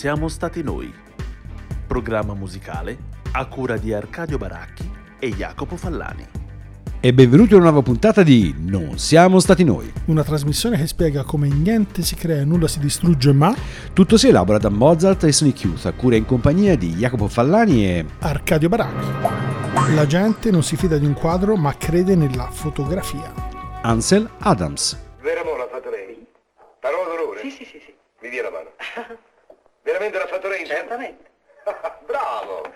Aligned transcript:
siamo 0.00 0.28
stati 0.28 0.62
noi. 0.62 0.90
Programma 1.86 2.32
musicale 2.32 2.96
a 3.32 3.44
cura 3.44 3.76
di 3.76 3.92
Arcadio 3.92 4.38
Baracchi 4.38 4.90
e 5.18 5.28
Jacopo 5.28 5.76
Fallani. 5.76 6.26
E 6.98 7.12
benvenuti 7.12 7.52
a 7.52 7.56
una 7.56 7.66
nuova 7.66 7.82
puntata 7.82 8.22
di 8.22 8.54
Non 8.56 8.98
siamo 8.98 9.40
stati 9.40 9.62
noi. 9.62 9.92
Una 10.06 10.24
trasmissione 10.24 10.78
che 10.78 10.86
spiega 10.86 11.22
come 11.22 11.48
niente 11.48 12.00
si 12.00 12.14
crea, 12.14 12.46
nulla 12.46 12.66
si 12.66 12.78
distrugge, 12.78 13.34
ma 13.34 13.54
Tutto 13.92 14.16
si 14.16 14.28
elabora 14.28 14.56
da 14.56 14.70
Mozart 14.70 15.24
e 15.24 15.32
Sonic 15.32 15.64
Youth, 15.64 15.84
a 15.84 15.92
cura 15.92 16.16
in 16.16 16.24
compagnia 16.24 16.78
di 16.78 16.94
Jacopo 16.94 17.28
Fallani 17.28 17.84
e 17.84 18.06
Arcadio 18.20 18.70
Baracchi. 18.70 19.94
La 19.94 20.06
gente 20.06 20.50
non 20.50 20.62
si 20.62 20.76
fida 20.76 20.96
di 20.96 21.04
un 21.04 21.12
quadro, 21.12 21.56
ma 21.56 21.76
crede 21.76 22.14
nella 22.14 22.50
fotografia. 22.50 23.34
Ansel 23.82 24.26
Adams. 24.38 24.98
Vero 25.20 25.42
amore 25.42 25.58
l'ha 25.58 25.68
fatto 25.68 25.90
lei? 25.90 26.26
Parola 26.80 27.04
d'onore? 27.04 27.42
Sì, 27.42 27.50
sì, 27.50 27.64
sì, 27.66 27.82
sì. 27.84 27.94
Mi 28.22 28.30
dia 28.30 28.44
la 28.44 28.50
mano. 28.50 28.70
Veramente 29.90 30.18
l'ha 30.18 30.26
fatto 30.26 30.48
lei? 30.48 30.64
Certamente. 30.66 31.30
Bravo! 32.06 32.70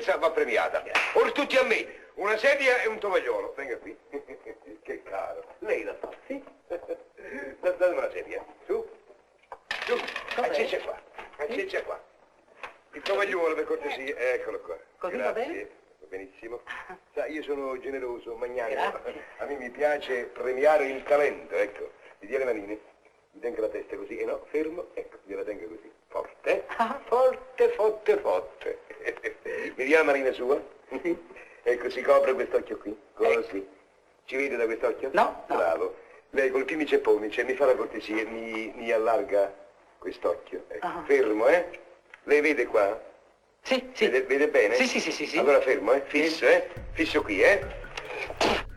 La 0.00 0.06
scienza 0.06 0.16
va 0.18 0.30
premiata. 0.30 0.82
Ora 1.12 1.30
tutti 1.30 1.56
a 1.58 1.62
me. 1.62 1.86
Una 2.14 2.38
sedia 2.38 2.80
e 2.80 2.88
un 2.88 2.98
tovagliolo. 2.98 3.52
Venga 3.54 3.76
qui. 3.76 3.94
che 4.82 5.02
caro. 5.02 5.44
Lei 5.58 5.82
l'ha 5.84 5.94
fatto? 5.94 6.16
Sì. 6.26 6.42
Datemi 7.60 7.96
una 7.98 8.10
sedia. 8.10 8.42
Su. 8.64 8.88
Su. 9.84 9.98
Acceccia 10.40 10.78
qua. 10.78 10.98
Acceccia 11.36 11.82
qua. 11.82 12.02
Il 12.92 13.02
tovagliolo 13.02 13.54
per 13.54 13.64
cortesia. 13.64 14.16
Eccolo 14.16 14.60
qua. 14.60 14.78
Così 14.96 15.16
va 15.18 15.32
bene? 15.32 15.68
Benissimo. 16.08 16.62
Sa, 17.12 17.26
io 17.26 17.42
sono 17.42 17.78
generoso, 17.78 18.34
magnanimo. 18.36 18.80
A 19.36 19.44
me 19.44 19.54
mi 19.56 19.68
piace 19.68 20.24
premiare 20.24 20.86
il 20.86 21.02
talento, 21.02 21.54
ecco. 21.54 21.90
Mi 22.20 22.26
dia 22.28 22.38
le 22.38 22.44
manine, 22.46 22.78
mi 23.32 23.40
tenga 23.40 23.60
la 23.60 23.68
testa 23.68 23.96
così, 23.96 24.16
e 24.16 24.24
no, 24.24 24.44
fermo, 24.48 24.88
ecco, 24.94 25.18
gliela 25.24 25.44
tenga 25.44 25.66
così. 25.66 25.88
Forte, 26.08 26.64
Ah. 26.78 27.00
forte, 27.04 27.68
forte, 27.74 28.16
forte. 28.18 28.59
Mi 29.80 29.86
dia 29.86 29.98
la 29.98 30.04
manina 30.04 30.30
sua? 30.32 30.62
ecco, 31.62 31.88
si 31.88 32.02
copre 32.02 32.34
quest'occhio 32.34 32.76
qui, 32.76 32.94
così. 33.14 33.66
Ci 34.26 34.36
vede 34.36 34.56
da 34.56 34.66
quest'occhio? 34.66 35.08
No, 35.14 35.44
no. 35.48 35.56
Bravo. 35.56 35.96
Lei 36.30 36.50
col 36.50 36.64
primi 36.64 36.84
cepponi, 36.86 37.30
cioè 37.30 37.44
mi 37.44 37.54
fa 37.54 37.64
la 37.64 37.74
cortesia, 37.74 38.26
mi, 38.28 38.72
mi 38.76 38.92
allarga 38.92 39.52
quest'occhio. 39.98 40.64
Ecco. 40.68 40.86
Ah. 40.86 41.02
Fermo, 41.06 41.48
eh? 41.48 41.80
Lei 42.24 42.42
vede 42.42 42.66
qua? 42.66 43.00
Sì, 43.62 43.90
sì. 43.94 44.08
Vede, 44.08 44.26
vede 44.26 44.48
bene? 44.48 44.74
Sì, 44.74 44.86
sì, 44.86 45.00
sì, 45.00 45.10
sì, 45.10 45.26
sì. 45.26 45.38
Allora 45.38 45.60
fermo, 45.62 45.92
eh? 45.92 46.02
Fisso, 46.06 46.46
eh? 46.46 46.68
Fisso 46.92 47.22
qui, 47.22 47.42
eh? 47.42 48.68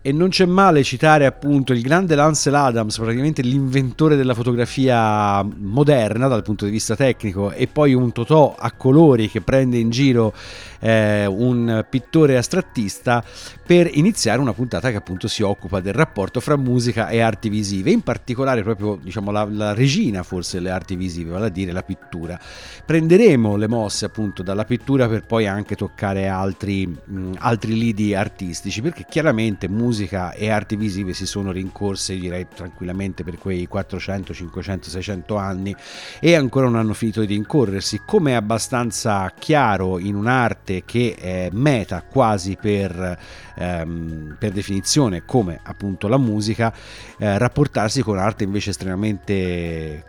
E 0.00 0.12
non 0.12 0.28
c'è 0.28 0.46
male 0.46 0.84
citare 0.84 1.26
appunto 1.26 1.72
il 1.72 1.82
grande 1.82 2.14
Ansel 2.14 2.54
Adams, 2.54 2.96
praticamente 2.98 3.42
l'inventore 3.42 4.14
della 4.14 4.32
fotografia 4.32 5.42
moderna 5.42 6.28
dal 6.28 6.42
punto 6.42 6.64
di 6.64 6.70
vista 6.70 6.94
tecnico, 6.94 7.50
e 7.50 7.66
poi 7.66 7.94
un 7.94 8.12
Totò 8.12 8.54
a 8.56 8.70
colori 8.72 9.28
che 9.28 9.40
prende 9.40 9.76
in 9.76 9.90
giro 9.90 10.32
eh, 10.80 11.26
un 11.26 11.84
pittore 11.88 12.36
astrattista 12.36 13.24
per 13.66 13.90
iniziare 13.92 14.40
una 14.40 14.52
puntata 14.52 14.90
che 14.90 14.96
appunto 14.96 15.28
si 15.28 15.42
occupa 15.42 15.80
del 15.80 15.92
rapporto 15.92 16.40
fra 16.40 16.56
musica 16.56 17.08
e 17.08 17.20
arti 17.20 17.48
visive, 17.48 17.90
in 17.90 18.02
particolare 18.02 18.62
proprio 18.62 18.98
diciamo 19.02 19.30
la, 19.30 19.44
la 19.50 19.74
regina 19.74 20.22
forse 20.22 20.58
delle 20.58 20.70
arti 20.70 20.96
visive, 20.96 21.30
vale 21.30 21.46
a 21.46 21.50
dire 21.50 21.72
la 21.72 21.82
pittura. 21.82 22.38
Prenderemo 22.84 23.56
le 23.56 23.68
mosse 23.68 24.04
appunto 24.04 24.42
dalla 24.42 24.64
pittura 24.64 25.08
per 25.08 25.24
poi 25.24 25.46
anche 25.46 25.74
toccare 25.74 26.28
altri, 26.28 26.86
mh, 26.86 27.32
altri 27.38 27.76
lidi 27.76 28.14
artistici, 28.14 28.80
perché 28.80 29.04
chiaramente 29.08 29.68
musica 29.68 30.32
e 30.32 30.50
arti 30.50 30.76
visive 30.76 31.12
si 31.12 31.26
sono 31.26 31.52
rincorse 31.52 32.16
direi 32.18 32.46
tranquillamente 32.54 33.24
per 33.24 33.38
quei 33.38 33.66
400, 33.66 34.34
500, 34.34 34.88
600 34.88 35.36
anni 35.36 35.74
e 36.20 36.34
ancora 36.34 36.66
non 36.66 36.76
hanno 36.76 36.94
finito 36.94 37.20
di 37.20 37.34
rincorrersi, 37.34 38.02
come 38.04 38.32
è 38.32 38.34
abbastanza 38.34 39.32
chiaro 39.38 39.98
in 39.98 40.14
un'arte 40.14 40.67
che 40.84 41.14
è 41.18 41.48
meta 41.52 42.02
quasi 42.02 42.56
per, 42.60 43.18
ehm, 43.56 44.36
per 44.38 44.52
definizione, 44.52 45.24
come 45.24 45.60
appunto 45.62 46.08
la 46.08 46.18
musica, 46.18 46.72
eh, 47.18 47.38
rapportarsi 47.38 48.02
con 48.02 48.18
arte 48.18 48.44
invece 48.44 48.70
estremamente 48.70 50.04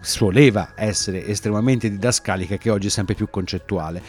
soleva 0.00 0.72
essere 0.74 1.26
estremamente 1.26 1.90
didascalica 1.90 2.56
che 2.56 2.70
oggi 2.70 2.86
è 2.86 2.90
sempre 2.90 3.14
più 3.14 3.28
concettuale. 3.30 4.00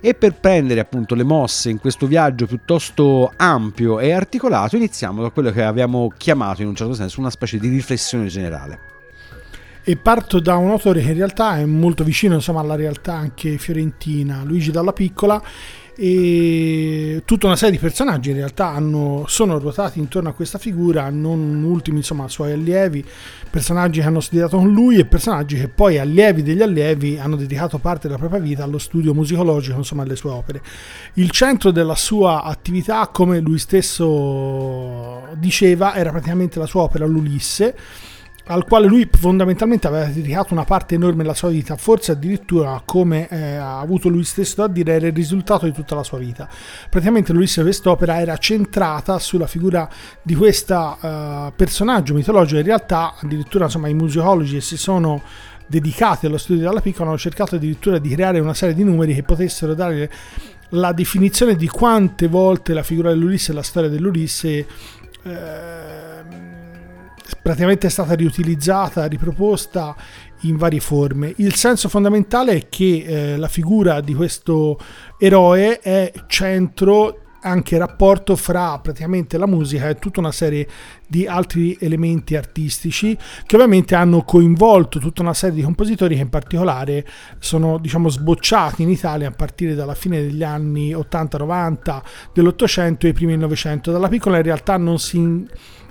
E 0.00 0.14
per 0.14 0.34
prendere 0.34 0.80
appunto 0.80 1.14
le 1.14 1.24
mosse 1.24 1.70
in 1.70 1.78
questo 1.78 2.06
viaggio 2.06 2.46
piuttosto 2.46 3.32
ampio 3.36 4.00
e 4.00 4.12
articolato 4.12 4.76
iniziamo 4.76 5.22
da 5.22 5.30
quello 5.30 5.50
che 5.50 5.62
abbiamo 5.62 6.12
chiamato 6.16 6.62
in 6.62 6.68
un 6.68 6.74
certo 6.74 6.94
senso 6.94 7.20
una 7.20 7.30
specie 7.30 7.58
di 7.58 7.68
riflessione 7.68 8.26
generale 8.26 8.93
E 9.86 9.96
parto 9.96 10.40
da 10.40 10.56
un 10.56 10.70
autore 10.70 11.02
che 11.02 11.10
in 11.10 11.16
realtà 11.16 11.58
è 11.58 11.64
molto 11.66 12.04
vicino 12.04 12.34
insomma, 12.34 12.60
alla 12.60 12.74
realtà 12.74 13.12
anche 13.12 13.58
fiorentina, 13.58 14.42
Luigi 14.42 14.70
Dalla 14.70 14.94
Piccola, 14.94 15.42
e 15.94 17.22
tutta 17.26 17.46
una 17.46 17.54
serie 17.54 17.74
di 17.74 17.80
personaggi 17.80 18.30
in 18.30 18.36
realtà 18.36 18.68
hanno, 18.68 19.24
sono 19.28 19.58
ruotati 19.58 19.98
intorno 19.98 20.30
a 20.30 20.32
questa 20.32 20.56
figura, 20.56 21.10
non 21.10 21.62
ultimi 21.64 21.98
insomma 21.98 22.28
suoi 22.28 22.52
allievi, 22.52 23.04
personaggi 23.50 24.00
che 24.00 24.06
hanno 24.06 24.20
studiato 24.20 24.56
con 24.56 24.72
lui 24.72 24.96
e 24.96 25.04
personaggi 25.04 25.56
che 25.56 25.68
poi 25.68 25.98
allievi 25.98 26.42
degli 26.42 26.62
allievi 26.62 27.18
hanno 27.18 27.36
dedicato 27.36 27.76
parte 27.76 28.08
della 28.08 28.18
propria 28.18 28.40
vita 28.40 28.64
allo 28.64 28.78
studio 28.78 29.12
musicologico, 29.12 29.76
insomma 29.76 30.02
alle 30.02 30.16
sue 30.16 30.30
opere. 30.30 30.62
Il 31.14 31.30
centro 31.30 31.70
della 31.70 31.94
sua 31.94 32.42
attività, 32.42 33.06
come 33.08 33.38
lui 33.40 33.58
stesso 33.58 35.28
diceva, 35.36 35.94
era 35.94 36.10
praticamente 36.10 36.58
la 36.58 36.66
sua 36.66 36.82
opera 36.82 37.04
L'Ulisse 37.04 37.76
al 38.46 38.64
quale 38.64 38.86
lui 38.86 39.08
fondamentalmente 39.10 39.86
aveva 39.86 40.06
dedicato 40.06 40.52
una 40.52 40.64
parte 40.64 40.96
enorme 40.96 41.22
della 41.22 41.34
sua 41.34 41.48
vita, 41.48 41.76
forse 41.76 42.12
addirittura 42.12 42.82
come 42.84 43.28
eh, 43.28 43.54
ha 43.54 43.80
avuto 43.80 44.08
lui 44.08 44.24
stesso 44.24 44.56
da 44.56 44.66
dire 44.66 44.94
era 44.94 45.06
il 45.06 45.14
risultato 45.14 45.64
di 45.64 45.72
tutta 45.72 45.94
la 45.94 46.02
sua 46.02 46.18
vita. 46.18 46.48
Praticamente 46.90 47.32
l'Ulisse 47.32 47.62
quest'opera 47.62 48.20
era 48.20 48.36
centrata 48.36 49.18
sulla 49.18 49.46
figura 49.46 49.88
di 50.20 50.34
questo 50.34 51.52
personaggio 51.56 52.14
mitologico, 52.14 52.58
in 52.58 52.66
realtà 52.66 53.14
addirittura 53.18 53.64
insomma 53.64 53.88
i 53.88 53.94
musicologi 53.94 54.60
si 54.60 54.76
sono 54.76 55.22
dedicati 55.66 56.26
allo 56.26 56.38
studio 56.38 56.68
della 56.68 56.80
piccola 56.80 57.08
hanno 57.08 57.18
cercato 57.18 57.56
addirittura 57.56 57.98
di 57.98 58.10
creare 58.10 58.38
una 58.38 58.54
serie 58.54 58.74
di 58.74 58.84
numeri 58.84 59.14
che 59.14 59.22
potessero 59.22 59.74
dare 59.74 60.10
la 60.70 60.92
definizione 60.92 61.56
di 61.56 61.68
quante 61.68 62.26
volte 62.26 62.74
la 62.74 62.82
figura 62.82 63.08
dell'Ulisse 63.08 63.52
e 63.52 63.54
la 63.54 63.62
storia 63.62 63.88
dell'Ulisse 63.88 64.66
eh, 65.22 66.53
praticamente 67.42 67.86
è 67.86 67.90
stata 67.90 68.14
riutilizzata, 68.14 69.06
riproposta 69.06 69.96
in 70.42 70.56
varie 70.56 70.80
forme. 70.80 71.32
Il 71.36 71.54
senso 71.54 71.88
fondamentale 71.88 72.52
è 72.52 72.68
che 72.68 73.04
eh, 73.06 73.36
la 73.36 73.48
figura 73.48 74.00
di 74.00 74.14
questo 74.14 74.78
eroe 75.18 75.80
è 75.80 76.12
centro 76.26 77.18
anche 77.44 77.76
rapporto 77.76 78.36
fra 78.36 78.78
praticamente 78.78 79.36
la 79.36 79.46
musica 79.46 79.88
e 79.88 79.96
tutta 79.96 80.20
una 80.20 80.32
serie 80.32 80.66
di 81.06 81.26
altri 81.26 81.76
elementi 81.78 82.36
artistici 82.36 83.16
che 83.46 83.54
ovviamente 83.54 83.94
hanno 83.94 84.22
coinvolto 84.22 84.98
tutta 84.98 85.20
una 85.20 85.34
serie 85.34 85.56
di 85.56 85.62
compositori 85.62 86.14
che 86.16 86.22
in 86.22 86.30
particolare 86.30 87.06
sono 87.38 87.78
diciamo 87.78 88.08
sbocciati 88.08 88.82
in 88.82 88.88
Italia 88.88 89.28
a 89.28 89.32
partire 89.32 89.74
dalla 89.74 89.94
fine 89.94 90.22
degli 90.22 90.42
anni 90.42 90.92
80-90 90.94 92.02
dell'Ottocento 92.32 93.06
e 93.06 93.10
i 93.10 93.12
primi 93.12 93.32
del 93.32 93.40
Novecento. 93.40 93.92
Dalla 93.92 94.08
piccola 94.08 94.38
in 94.38 94.42
realtà 94.42 94.78
non 94.78 94.98
si 94.98 95.46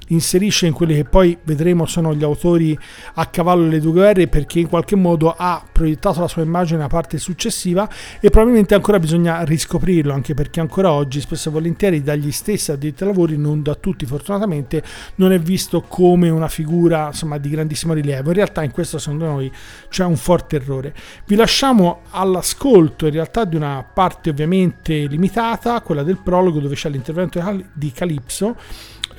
inserisce 0.07 0.67
in 0.67 0.73
quelli 0.73 0.95
che 0.95 1.05
poi 1.05 1.37
vedremo 1.43 1.85
sono 1.85 2.13
gli 2.13 2.23
autori 2.23 2.77
a 3.15 3.25
cavallo 3.27 3.63
delle 3.63 3.79
due 3.79 3.91
guerre 3.91 4.27
perché 4.27 4.59
in 4.59 4.67
qualche 4.67 4.95
modo 4.95 5.33
ha 5.35 5.63
proiettato 5.71 6.19
la 6.19 6.27
sua 6.27 6.43
immagine 6.43 6.77
nella 6.77 6.89
parte 6.89 7.17
successiva 7.17 7.89
e 8.19 8.29
probabilmente 8.29 8.75
ancora 8.75 8.99
bisogna 8.99 9.43
riscoprirlo 9.43 10.13
anche 10.13 10.33
perché 10.33 10.59
ancora 10.59 10.91
oggi 10.91 11.19
spesso 11.21 11.49
e 11.49 11.51
volentieri 11.51 12.01
dagli 12.01 12.31
stessi 12.31 12.71
addetti 12.71 13.03
ai 13.03 13.09
lavori 13.09 13.37
non 13.37 13.61
da 13.61 13.75
tutti 13.75 14.05
fortunatamente 14.05 14.83
non 15.15 15.31
è 15.31 15.39
visto 15.39 15.81
come 15.81 16.29
una 16.29 16.47
figura 16.47 17.07
insomma 17.07 17.37
di 17.37 17.49
grandissimo 17.49 17.93
rilievo. 17.93 18.29
In 18.29 18.35
realtà 18.35 18.63
in 18.63 18.71
questo 18.71 18.97
secondo 18.97 19.25
noi 19.25 19.51
c'è 19.89 20.03
un 20.03 20.15
forte 20.15 20.57
errore. 20.57 20.93
Vi 21.25 21.35
lasciamo 21.35 22.01
all'ascolto 22.11 23.05
in 23.05 23.13
realtà 23.13 23.45
di 23.45 23.55
una 23.55 23.83
parte 23.83 24.29
ovviamente 24.29 25.05
limitata 25.07 25.81
quella 25.81 26.03
del 26.03 26.17
prologo 26.17 26.59
dove 26.59 26.75
c'è 26.75 26.89
l'intervento 26.89 27.41
di 27.73 27.91
Calypso 27.91 28.55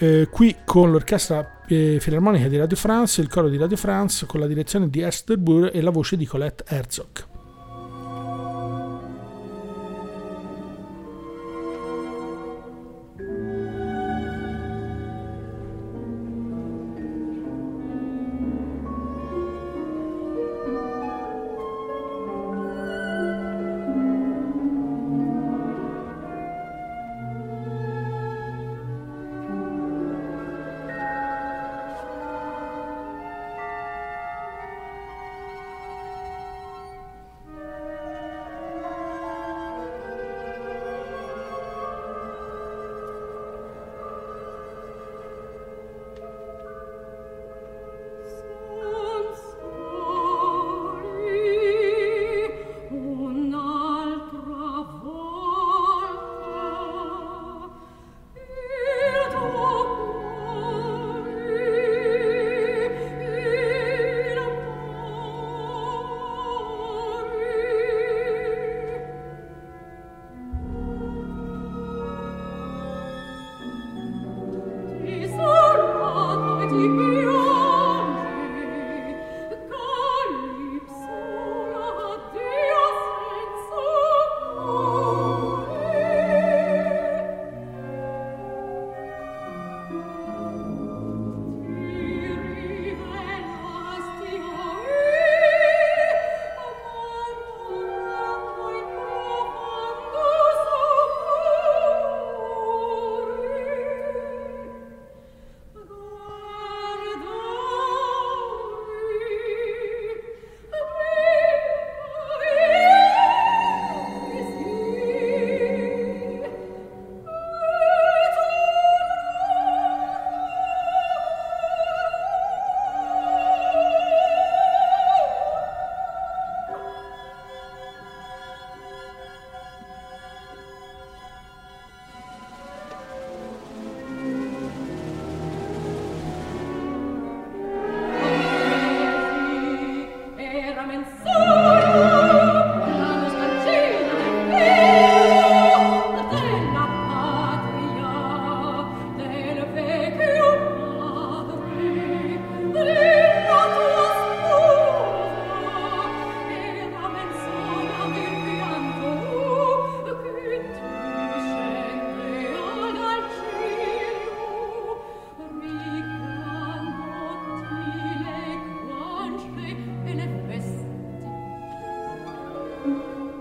eh, 0.04 0.28
qui 0.30 0.56
con 0.64 0.90
l'orchestra 0.90 1.62
eh, 1.66 1.98
filarmonica 1.98 2.48
di 2.48 2.58
Radio 2.58 2.76
France, 2.76 3.22
il 3.22 3.28
coro 3.28 3.48
di 3.48 3.56
Radio 3.56 3.76
France 3.76 4.26
con 4.26 4.38
la 4.38 4.46
direzione 4.46 4.90
di 4.90 5.00
Esther 5.00 5.38
Burr 5.38 5.70
e 5.72 5.80
la 5.80 5.90
voce 5.90 6.16
di 6.16 6.26
Colette 6.26 6.64
Herzog. 6.66 7.33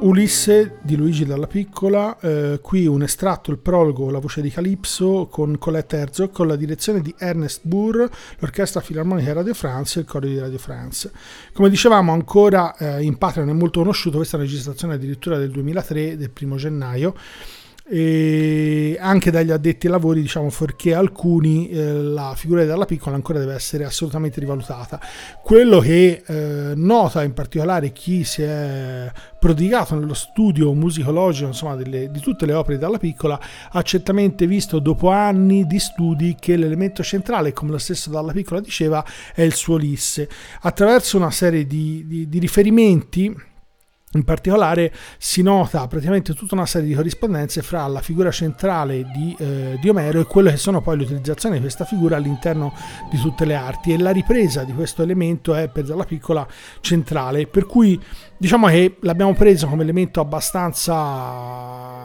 Ulisse 0.04 0.80
di 0.82 0.98
Luigi 0.98 1.24
Dalla 1.24 1.48
Piccola, 1.48 2.20
eh, 2.20 2.60
qui 2.62 2.88
un 2.88 3.04
estratto, 3.04 3.52
il 3.52 3.58
prologo, 3.58 4.10
la 4.10 4.20
voce 4.20 4.42
di 4.42 4.50
Calypso 4.50 5.28
con 5.32 5.58
Colette 5.58 5.96
Herzog, 5.96 6.30
con 6.30 6.46
la 6.46 6.58
direzione 6.58 7.00
di 7.00 7.16
Ernest 7.18 7.62
Burr, 7.64 8.06
l'Orchestra 8.40 8.82
Filarmonica 8.82 9.30
di 9.30 9.34
Radio 9.34 9.54
France 9.54 10.00
e 10.00 10.02
il 10.02 10.08
Coro 10.08 10.28
di 10.28 10.38
Radio 10.38 10.58
France. 10.58 11.10
Come 11.54 11.70
dicevamo 11.70 12.12
ancora 12.12 12.76
eh, 12.76 13.02
in 13.02 13.18
patria 13.18 13.46
non 13.46 13.56
è 13.56 13.58
molto 13.58 13.80
conosciuto, 13.80 14.18
questa 14.18 14.36
è 14.36 14.42
registrazione 14.42 14.96
addirittura 14.96 15.38
del 15.38 15.52
2003, 15.52 16.18
del 16.18 16.32
primo 16.32 16.58
gennaio, 16.58 17.16
e 17.96 18.98
anche 19.00 19.30
dagli 19.30 19.52
addetti 19.52 19.86
ai 19.86 19.92
lavori 19.92 20.20
diciamo 20.20 20.52
perché 20.58 20.96
alcuni 20.96 21.70
eh, 21.70 21.94
la 21.94 22.34
figura 22.36 22.66
della 22.66 22.86
piccola 22.86 23.14
ancora 23.14 23.38
deve 23.38 23.54
essere 23.54 23.86
assolutamente 23.86 24.40
rivalutata. 24.40 25.00
Quello 25.44 25.78
che 25.78 26.24
eh, 26.26 26.74
nota 26.76 27.22
in 27.22 27.34
particolare 27.34 27.92
chi 27.92 28.24
si 28.24 28.42
è 28.42 29.12
prodigato 29.40 29.94
nello 29.94 30.16
studio 30.16 30.74
musicologico 30.74 31.46
insomma 31.46 31.76
delle, 31.76 32.10
di 32.10 32.20
tutte 32.20 32.48
le 32.48 32.54
opere 32.54 32.80
dalla 32.80 32.98
piccola 32.98 33.40
ha 33.70 33.82
certamente 33.84 34.48
visto 34.48 34.80
dopo 34.80 35.10
anni 35.10 35.68
di 35.68 35.78
studi 35.78 36.36
che 36.40 36.58
l'elemento 36.58 37.04
centrale 37.04 37.54
come 37.54 37.70
lo 37.70 37.78
stesso 37.78 38.10
dalla 38.10 38.32
piccola 38.32 38.60
diceva 38.60 39.06
è 39.36 39.44
il 39.44 39.54
suo 39.54 39.76
Ulisse. 39.76 40.28
Attraverso 40.62 41.18
una 41.18 41.30
serie 41.30 41.68
di, 41.68 42.06
di, 42.08 42.28
di 42.28 42.40
riferimenti 42.40 43.52
in 44.14 44.24
particolare 44.24 44.94
si 45.18 45.42
nota 45.42 45.88
praticamente 45.88 46.34
tutta 46.34 46.56
una 46.56 46.66
serie 46.66 46.88
di 46.88 46.94
corrispondenze 46.94 47.62
fra 47.62 47.88
la 47.88 48.02
figura 48.02 48.32
centrale 48.32 49.04
di, 49.14 49.36
eh, 49.40 49.78
di, 49.80 49.90
Omero 49.90 50.20
e 50.20 50.26
quello 50.26 50.50
che 50.50 50.58
sono 50.58 50.82
poi 50.82 50.98
l'utilizzazione 50.98 51.56
di 51.56 51.62
questa 51.62 51.86
figura 51.86 52.18
all'interno 52.18 52.74
di 53.10 53.18
tutte 53.18 53.46
le 53.46 53.56
arti. 53.56 53.94
E 53.94 53.98
la 53.98 54.12
ripresa 54.12 54.64
di 54.64 54.74
questo 54.74 55.02
elemento 55.02 55.56
è 55.56 55.68
per 55.68 55.88
la 55.90 56.06
piccola 56.06 56.48
centrale. 56.82 57.48
Per 57.48 57.66
cui 57.66 58.00
diciamo 58.44 58.68
che 58.68 58.98
l'abbiamo 59.00 59.34
preso 59.34 59.68
come 59.68 59.84
elemento 59.84 60.20
abbastanza 60.20 62.04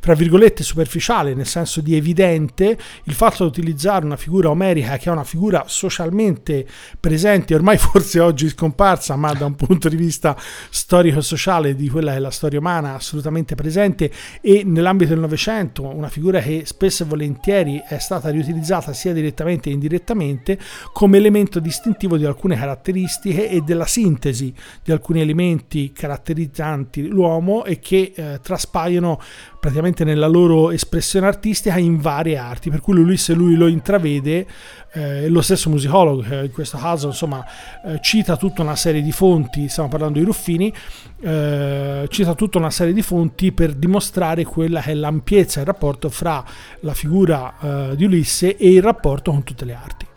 fra 0.00 0.14
virgolette 0.14 0.62
superficiale, 0.62 1.34
nel 1.34 1.46
senso 1.46 1.80
di 1.80 1.94
evidente, 1.94 2.76
il 3.04 3.12
fatto 3.12 3.44
di 3.44 3.50
utilizzare 3.50 4.04
una 4.04 4.16
figura 4.16 4.48
omerica 4.48 4.96
che 4.96 5.10
è 5.10 5.12
una 5.12 5.24
figura 5.24 5.64
socialmente 5.66 6.66
presente, 6.98 7.54
ormai 7.54 7.76
forse 7.78 8.18
oggi 8.18 8.48
scomparsa, 8.48 9.16
ma 9.16 9.32
da 9.32 9.44
un 9.44 9.54
punto 9.54 9.88
di 9.88 9.96
vista 9.96 10.36
storico-sociale 10.70 11.74
di 11.74 11.88
quella 11.88 12.12
che 12.12 12.16
è 12.16 12.20
la 12.20 12.30
storia 12.30 12.58
umana 12.58 12.94
assolutamente 12.94 13.54
presente. 13.54 14.10
E 14.40 14.62
nell'ambito 14.64 15.10
del 15.10 15.20
Novecento 15.20 15.86
una 15.86 16.08
figura 16.08 16.40
che 16.40 16.62
spesso 16.64 17.02
e 17.02 17.06
volentieri 17.06 17.82
è 17.86 17.98
stata 17.98 18.30
riutilizzata 18.30 18.92
sia 18.92 19.12
direttamente 19.12 19.68
che 19.68 19.74
indirettamente 19.74 20.58
come 20.92 21.18
elemento 21.18 21.60
distintivo 21.60 22.16
di 22.16 22.24
alcune 22.24 22.56
caratteristiche 22.56 23.50
e 23.50 23.60
della 23.60 23.86
sintesi 23.86 24.52
di 24.82 24.92
alcuni 24.92 25.20
elementi 25.20 25.69
caratterizzanti 25.92 27.06
l'uomo 27.06 27.64
e 27.64 27.78
che 27.78 28.12
eh, 28.14 28.40
traspaiono 28.42 29.20
praticamente 29.60 30.04
nella 30.04 30.26
loro 30.26 30.70
espressione 30.70 31.26
artistica 31.26 31.78
in 31.78 32.00
varie 32.00 32.36
arti, 32.36 32.70
per 32.70 32.80
cui 32.80 32.94
lui 32.94 33.16
se 33.16 33.34
lui 33.34 33.54
lo 33.54 33.66
intravede, 33.66 34.46
eh, 34.92 35.28
lo 35.28 35.40
stesso 35.42 35.70
musicologo 35.70 36.22
che 36.22 36.36
in 36.36 36.50
questo 36.50 36.78
caso 36.78 37.08
insomma 37.08 37.44
eh, 37.84 37.98
cita 38.00 38.36
tutta 38.36 38.62
una 38.62 38.76
serie 38.76 39.02
di 39.02 39.12
fonti, 39.12 39.68
stiamo 39.68 39.88
parlando 39.88 40.18
di 40.18 40.24
Ruffini, 40.24 40.72
eh, 41.20 42.06
cita 42.08 42.34
tutta 42.34 42.58
una 42.58 42.70
serie 42.70 42.92
di 42.92 43.02
fonti 43.02 43.52
per 43.52 43.74
dimostrare 43.74 44.44
quella 44.44 44.80
che 44.80 44.90
è 44.90 44.94
l'ampiezza 44.94 45.58
del 45.58 45.66
rapporto 45.66 46.08
fra 46.08 46.44
la 46.80 46.94
figura 46.94 47.90
eh, 47.90 47.96
di 47.96 48.04
Ulisse 48.04 48.56
e 48.56 48.72
il 48.72 48.82
rapporto 48.82 49.30
con 49.30 49.44
tutte 49.44 49.64
le 49.64 49.74
arti. 49.74 50.09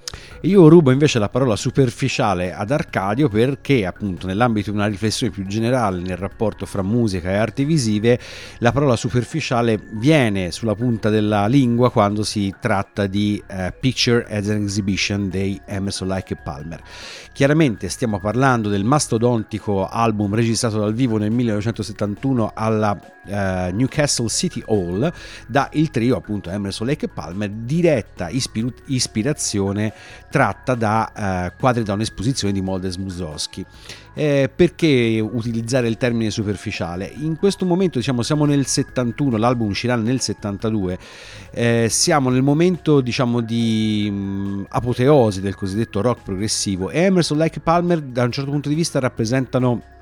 Io 0.45 0.67
rubo 0.67 0.91
invece 0.91 1.19
la 1.19 1.29
parola 1.29 1.55
superficiale 1.55 2.53
ad 2.53 2.69
Arcadio 2.69 3.29
perché 3.29 3.85
appunto 3.85 4.27
nell'ambito 4.27 4.71
di 4.71 4.75
una 4.75 4.87
riflessione 4.87 5.31
più 5.31 5.45
generale 5.45 6.01
nel 6.01 6.17
rapporto 6.17 6.65
fra 6.65 6.81
musica 6.81 7.31
e 7.31 7.35
arti 7.35 7.63
visive 7.63 8.19
la 8.57 8.73
parola 8.73 8.97
superficiale 8.97 9.79
viene 9.93 10.51
sulla 10.51 10.75
punta 10.75 11.09
della 11.09 11.47
lingua 11.47 11.91
quando 11.91 12.23
si 12.23 12.53
tratta 12.59 13.07
di 13.07 13.41
uh, 13.47 13.71
Picture 13.79 14.25
as 14.25 14.49
an 14.49 14.63
Exhibition 14.63 15.29
dei 15.29 15.61
Emerson 15.65 16.09
Lake 16.09 16.33
e 16.33 16.37
Palmer. 16.43 16.81
Chiaramente 17.31 17.87
stiamo 17.87 18.19
parlando 18.19 18.67
del 18.67 18.83
mastodontico 18.83 19.87
album 19.87 20.35
registrato 20.35 20.77
dal 20.77 20.93
vivo 20.93 21.17
nel 21.17 21.31
1971 21.31 22.51
alla 22.53 22.91
uh, 22.91 23.31
Newcastle 23.73 24.27
City 24.27 24.61
Hall 24.65 25.09
da 25.47 25.69
il 25.71 25.89
trio 25.89 26.17
appunto 26.17 26.49
Emerson 26.49 26.85
Lake 26.85 27.07
Palmer 27.07 27.49
diretta 27.49 28.27
ispir- 28.27 28.83
ispirazione 28.87 29.93
tratta 30.33 30.73
da 30.73 31.11
eh, 31.45 31.53
quadri 31.59 31.83
da 31.83 31.93
un'esposizione 31.93 32.51
di 32.51 32.59
Moldes 32.59 32.95
Mussorgsky. 32.95 33.63
Eh, 34.15 34.49
perché 34.53 35.19
utilizzare 35.21 35.87
il 35.87 35.97
termine 35.97 36.31
superficiale? 36.31 37.05
In 37.17 37.37
questo 37.37 37.65
momento 37.65 37.99
diciamo, 37.99 38.23
siamo 38.23 38.45
nel 38.45 38.65
71, 38.65 39.37
l'album 39.37 39.67
uscirà 39.67 39.95
nel 39.95 40.19
72, 40.19 40.97
eh, 41.51 41.85
siamo 41.87 42.31
nel 42.31 42.41
momento 42.41 42.99
diciamo, 42.99 43.41
di 43.41 44.09
mh, 44.09 44.15
mm, 44.15 44.63
apoteosi 44.69 45.39
del 45.39 45.53
cosiddetto 45.53 46.01
rock 46.01 46.23
progressivo 46.23 46.89
e 46.89 47.01
Emerson 47.01 47.37
Like 47.37 47.59
Palmer 47.59 48.01
da 48.01 48.23
un 48.23 48.31
certo 48.31 48.49
punto 48.49 48.69
di 48.69 48.75
vista 48.75 48.97
rappresentano 48.97 49.92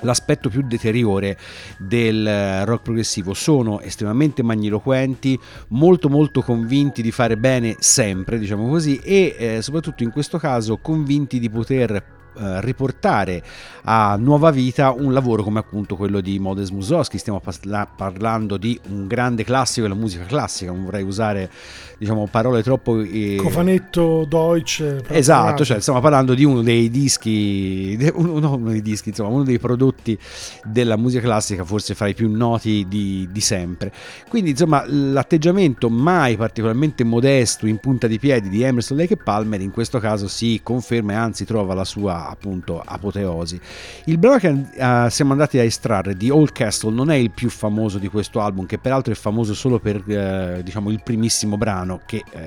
l'aspetto 0.00 0.48
più 0.48 0.62
deteriore 0.62 1.38
del 1.78 2.26
eh, 2.26 2.64
rock 2.64 2.82
progressivo 2.82 3.34
sono 3.34 3.80
estremamente 3.80 4.42
magniloquenti 4.42 5.38
molto 5.68 6.08
molto 6.08 6.42
convinti 6.42 7.02
di 7.02 7.10
fare 7.10 7.36
bene 7.36 7.76
sempre 7.78 8.38
diciamo 8.38 8.68
così 8.68 8.98
e 8.98 9.34
eh, 9.38 9.62
soprattutto 9.62 10.02
in 10.02 10.10
questo 10.10 10.38
caso 10.38 10.78
convinti 10.78 11.38
di 11.38 11.48
poter 11.48 12.15
eh, 12.38 12.60
riportare 12.60 13.42
a 13.84 14.16
nuova 14.16 14.50
vita 14.50 14.92
un 14.92 15.12
lavoro 15.12 15.42
come 15.42 15.58
appunto 15.58 15.96
quello 15.96 16.20
di 16.20 16.38
Modest 16.38 16.72
Mussorgsky. 16.72 17.18
Stiamo 17.18 17.40
parla- 17.40 17.86
parlando 17.86 18.56
di 18.56 18.78
un 18.88 19.06
grande 19.06 19.44
classico 19.44 19.86
della 19.86 19.98
musica 19.98 20.24
classica, 20.24 20.70
non 20.70 20.84
vorrei 20.84 21.02
usare 21.02 21.50
diciamo, 21.98 22.26
parole 22.26 22.62
troppo... 22.62 23.00
Eh... 23.00 23.36
Cofanetto 23.38 24.24
Deutsch. 24.28 25.02
Esatto, 25.08 25.64
cioè 25.64 25.80
stiamo 25.80 26.00
parlando 26.00 26.34
di 26.34 26.44
uno 26.44 26.62
dei 26.62 26.90
dischi, 26.90 27.96
uno, 28.14 28.54
uno 28.54 28.70
dei 28.70 28.82
dischi, 28.82 29.10
insomma, 29.10 29.30
uno 29.30 29.44
dei 29.44 29.58
prodotti 29.58 30.18
della 30.64 30.96
musica 30.96 31.22
classica 31.22 31.64
forse 31.64 31.94
fra 31.94 32.08
i 32.08 32.14
più 32.14 32.30
noti 32.30 32.86
di, 32.88 33.28
di 33.30 33.40
sempre. 33.40 33.92
Quindi 34.28 34.50
insomma 34.50 34.84
l'atteggiamento 34.86 35.88
mai 35.88 36.36
particolarmente 36.36 37.04
modesto 37.04 37.66
in 37.66 37.78
punta 37.78 38.06
di 38.06 38.18
piedi 38.18 38.48
di 38.48 38.62
Emerson 38.62 38.96
Lake 38.96 39.14
e 39.14 39.16
Palmer 39.16 39.60
in 39.60 39.70
questo 39.70 39.98
caso 39.98 40.28
si 40.28 40.60
conferma 40.62 41.12
e 41.12 41.16
anzi 41.16 41.44
trova 41.44 41.74
la 41.74 41.84
sua 41.84 42.25
appunto 42.28 42.82
apoteosi. 42.84 43.60
Il 44.04 44.18
brano 44.18 44.38
che 44.38 44.48
uh, 44.48 45.08
siamo 45.08 45.32
andati 45.32 45.58
a 45.58 45.62
estrarre 45.62 46.16
di 46.16 46.30
Old 46.30 46.52
Castle 46.52 46.92
non 46.92 47.10
è 47.10 47.16
il 47.16 47.30
più 47.30 47.48
famoso 47.48 47.98
di 47.98 48.08
questo 48.08 48.40
album, 48.40 48.66
che 48.66 48.78
peraltro 48.78 49.12
è 49.12 49.16
famoso 49.16 49.54
solo 49.54 49.78
per 49.78 50.02
uh, 50.06 50.62
diciamo 50.62 50.90
il 50.90 51.02
primissimo 51.02 51.56
brano 51.56 52.00
che 52.06 52.22
uh, 52.32 52.38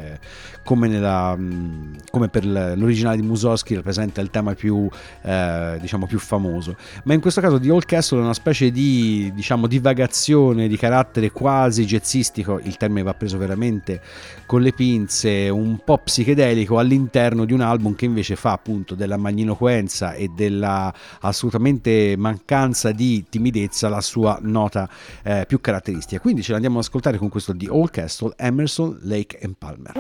come, 0.64 0.88
nella, 0.88 1.34
um, 1.38 1.96
come, 2.12 2.30
per 2.30 2.46
l'originale 2.46 3.18
di 3.18 3.24
Mussorgsky 3.24 3.76
rappresenta 3.76 4.22
il 4.22 4.30
tema 4.30 4.54
più, 4.54 4.88
diciamo, 5.80 6.06
più 6.06 6.20
famoso. 6.20 6.76
Ma 7.06 7.16
in 7.16 7.22
questo 7.22 7.42
caso 7.42 7.58
di 7.58 7.70
Old 7.70 7.86
Castle 7.86 8.20
è 8.20 8.22
una 8.22 8.34
specie 8.34 8.70
di 8.70 9.32
diciamo, 9.34 9.66
divagazione 9.66 10.68
di 10.68 10.78
carattere 10.78 11.32
quasi 11.32 11.86
jazzistico, 11.86 12.60
il 12.62 12.78
termine 12.78 13.02
va 13.02 13.14
preso 13.14 13.40
veramente 13.40 14.02
con 14.46 14.62
le 14.62 14.72
pinze, 14.72 15.50
un 15.50 15.80
po' 15.84 15.98
psichedelico 15.98 16.78
all'interno 16.78 17.46
di 17.46 17.54
un 17.54 17.62
album 17.62 17.96
che 17.96 18.06
invece 18.06 18.36
fa 18.36 18.52
appunto 18.52 18.96
della 18.96 19.18
magninoquenza 19.18 19.69
eloquenza 19.70 20.14
e 20.14 20.30
della 20.30 20.94
assolutamente 21.22 22.16
mancanza 22.18 22.92
di 22.92 23.26
timidezza 23.30 23.88
la 23.90 24.02
sua 24.02 24.40
nota 24.42 24.90
eh, 25.24 25.46
più 25.48 25.62
caratteristica. 25.62 26.20
Quindi 26.20 26.42
ce 26.42 26.52
l'andiamo 26.52 26.80
ad 26.80 26.84
ascoltare 26.84 27.18
con 27.18 27.30
questo 27.30 27.54
di 27.54 27.68
Old 27.68 27.92
Castle, 27.92 28.34
Emerson, 28.38 29.00
Lake 29.04 29.40
and 29.42 29.56
Palmer. 29.58 29.94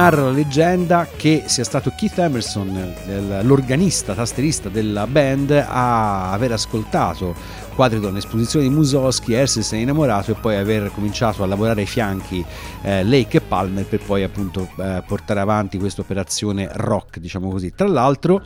Narra 0.00 0.22
la 0.22 0.30
leggenda 0.30 1.06
che 1.14 1.42
sia 1.44 1.62
stato 1.62 1.92
Keith 1.94 2.18
Emerson, 2.18 2.94
l'organista, 3.42 4.14
tasterista 4.14 4.70
della 4.70 5.06
band, 5.06 5.50
a 5.50 6.32
aver 6.32 6.52
ascoltato 6.52 7.34
quadri 7.74 8.00
da 8.00 8.08
un'esposizione 8.08 8.66
di 8.66 8.74
Musoschi, 8.74 9.34
essersi 9.34 9.78
innamorato 9.78 10.30
e 10.30 10.36
poi 10.40 10.56
aver 10.56 10.90
cominciato 10.94 11.42
a 11.42 11.46
lavorare 11.46 11.82
ai 11.82 11.86
fianchi 11.86 12.42
eh, 12.80 13.04
Lake 13.04 13.36
e 13.36 13.40
Palmer 13.42 13.84
per 13.84 14.00
poi 14.00 14.22
appunto 14.22 14.70
eh, 14.78 15.02
portare 15.06 15.40
avanti 15.40 15.76
questa 15.76 16.00
operazione 16.00 16.70
rock, 16.72 17.18
diciamo 17.18 17.50
così. 17.50 17.74
Tra 17.74 17.86
l'altro 17.86 18.42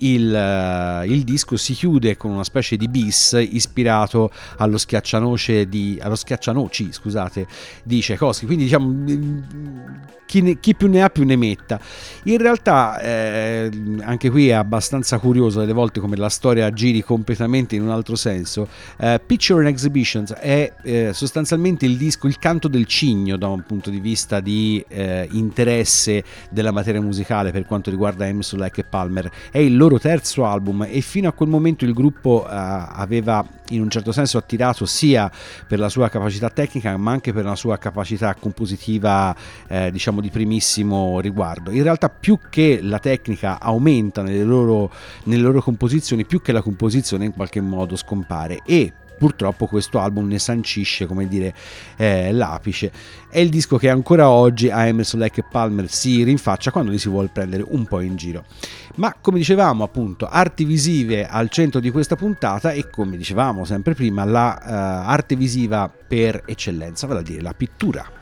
il, 0.00 1.02
uh, 1.04 1.04
il, 1.10 1.24
disco 1.24 1.56
si 1.56 1.74
chiude 1.74 2.16
con 2.16 2.30
una 2.30 2.44
specie 2.44 2.76
di 2.76 2.88
bis 2.88 3.36
ispirato 3.38 4.30
allo 4.58 4.78
schiaccianoce 4.78 5.68
di, 5.68 5.98
allo 6.00 6.16
schiaccianoci 6.16 6.92
scusate, 6.92 7.46
di 7.82 8.00
Tchaikovsky 8.00 8.46
quindi 8.46 8.64
diciamo 8.64 9.88
chi, 10.30 10.42
ne, 10.42 10.60
chi, 10.60 10.76
più 10.76 10.88
ne 10.88 11.02
ha 11.02 11.10
più 11.10 11.24
ne 11.24 11.34
metta. 11.34 11.80
In 12.24 12.38
realtà 12.38 13.00
eh, 13.00 13.68
anche 14.02 14.30
qui 14.30 14.48
è 14.48 14.52
abbastanza 14.52 15.18
curioso 15.18 15.58
delle 15.58 15.72
volte 15.72 15.98
come 15.98 16.16
la 16.16 16.28
storia 16.28 16.70
giri 16.70 17.02
completamente 17.02 17.74
in 17.74 17.82
un 17.82 17.90
altro 17.90 18.14
senso. 18.14 18.68
Eh, 18.96 19.20
Picture 19.26 19.58
and 19.58 19.68
Exhibitions 19.68 20.32
è 20.34 20.72
eh, 20.84 21.10
sostanzialmente 21.12 21.84
il 21.84 21.96
disco, 21.96 22.28
il 22.28 22.38
canto 22.38 22.68
del 22.68 22.86
cigno 22.86 23.36
da 23.36 23.48
un 23.48 23.64
punto 23.66 23.90
di 23.90 23.98
vista 23.98 24.38
di 24.38 24.84
eh, 24.86 25.26
interesse 25.32 26.22
della 26.48 26.70
materia 26.70 27.00
musicale 27.00 27.50
per 27.50 27.66
quanto 27.66 27.90
riguarda 27.90 28.24
Emerson, 28.24 28.60
Lake 28.60 28.82
e 28.82 28.84
Palmer. 28.84 29.28
È 29.50 29.58
il 29.58 29.76
loro 29.76 29.89
terzo 29.98 30.44
album 30.44 30.86
e 30.88 31.00
fino 31.00 31.28
a 31.28 31.32
quel 31.32 31.48
momento 31.48 31.84
il 31.84 31.92
gruppo 31.92 32.46
eh, 32.46 32.50
aveva 32.52 33.44
in 33.70 33.80
un 33.80 33.90
certo 33.90 34.12
senso 34.12 34.38
attirato 34.38 34.84
sia 34.86 35.30
per 35.66 35.78
la 35.78 35.88
sua 35.88 36.08
capacità 36.08 36.50
tecnica 36.50 36.96
ma 36.96 37.12
anche 37.12 37.32
per 37.32 37.44
la 37.44 37.54
sua 37.54 37.78
capacità 37.78 38.34
compositiva 38.34 39.34
eh, 39.68 39.90
diciamo 39.90 40.20
di 40.20 40.30
primissimo 40.30 41.20
riguardo. 41.20 41.70
In 41.70 41.82
realtà 41.82 42.08
più 42.08 42.38
che 42.50 42.80
la 42.82 42.98
tecnica 42.98 43.60
aumenta 43.60 44.22
nelle 44.22 44.44
loro, 44.44 44.90
nelle 45.24 45.42
loro 45.42 45.62
composizioni 45.62 46.24
più 46.24 46.40
che 46.40 46.52
la 46.52 46.62
composizione 46.62 47.26
in 47.26 47.32
qualche 47.32 47.60
modo 47.60 47.96
scompare. 47.96 48.60
E 48.64 48.92
purtroppo 49.20 49.66
questo 49.66 49.98
album 49.98 50.28
ne 50.28 50.38
sancisce 50.38 51.04
come 51.04 51.28
dire 51.28 51.54
eh, 51.96 52.32
l'apice. 52.32 52.90
È 53.28 53.38
il 53.38 53.50
disco 53.50 53.76
che 53.76 53.90
ancora 53.90 54.30
oggi 54.30 54.70
a 54.70 54.86
Emerson 54.86 55.20
Lake 55.20 55.40
e 55.40 55.44
Palmer 55.48 55.90
si 55.90 56.22
rinfaccia 56.22 56.70
quando 56.70 56.90
li 56.90 56.96
si 56.96 57.10
vuole 57.10 57.28
prendere 57.30 57.62
un 57.68 57.84
po' 57.84 58.00
in 58.00 58.16
giro. 58.16 58.46
Ma 58.94 59.14
come 59.20 59.36
dicevamo 59.36 59.84
appunto 59.84 60.26
arti 60.26 60.64
visive 60.64 61.26
al 61.26 61.50
centro 61.50 61.80
di 61.80 61.90
questa 61.90 62.16
puntata 62.16 62.72
e 62.72 62.88
come 62.88 63.18
dicevamo 63.18 63.66
sempre 63.66 63.92
prima 63.92 64.24
la 64.24 64.58
uh, 64.58 65.10
arte 65.10 65.36
visiva 65.36 65.92
per 66.08 66.42
eccellenza 66.46 67.06
vale 67.06 67.20
a 67.20 67.22
dire 67.22 67.42
la 67.42 67.52
pittura 67.52 68.19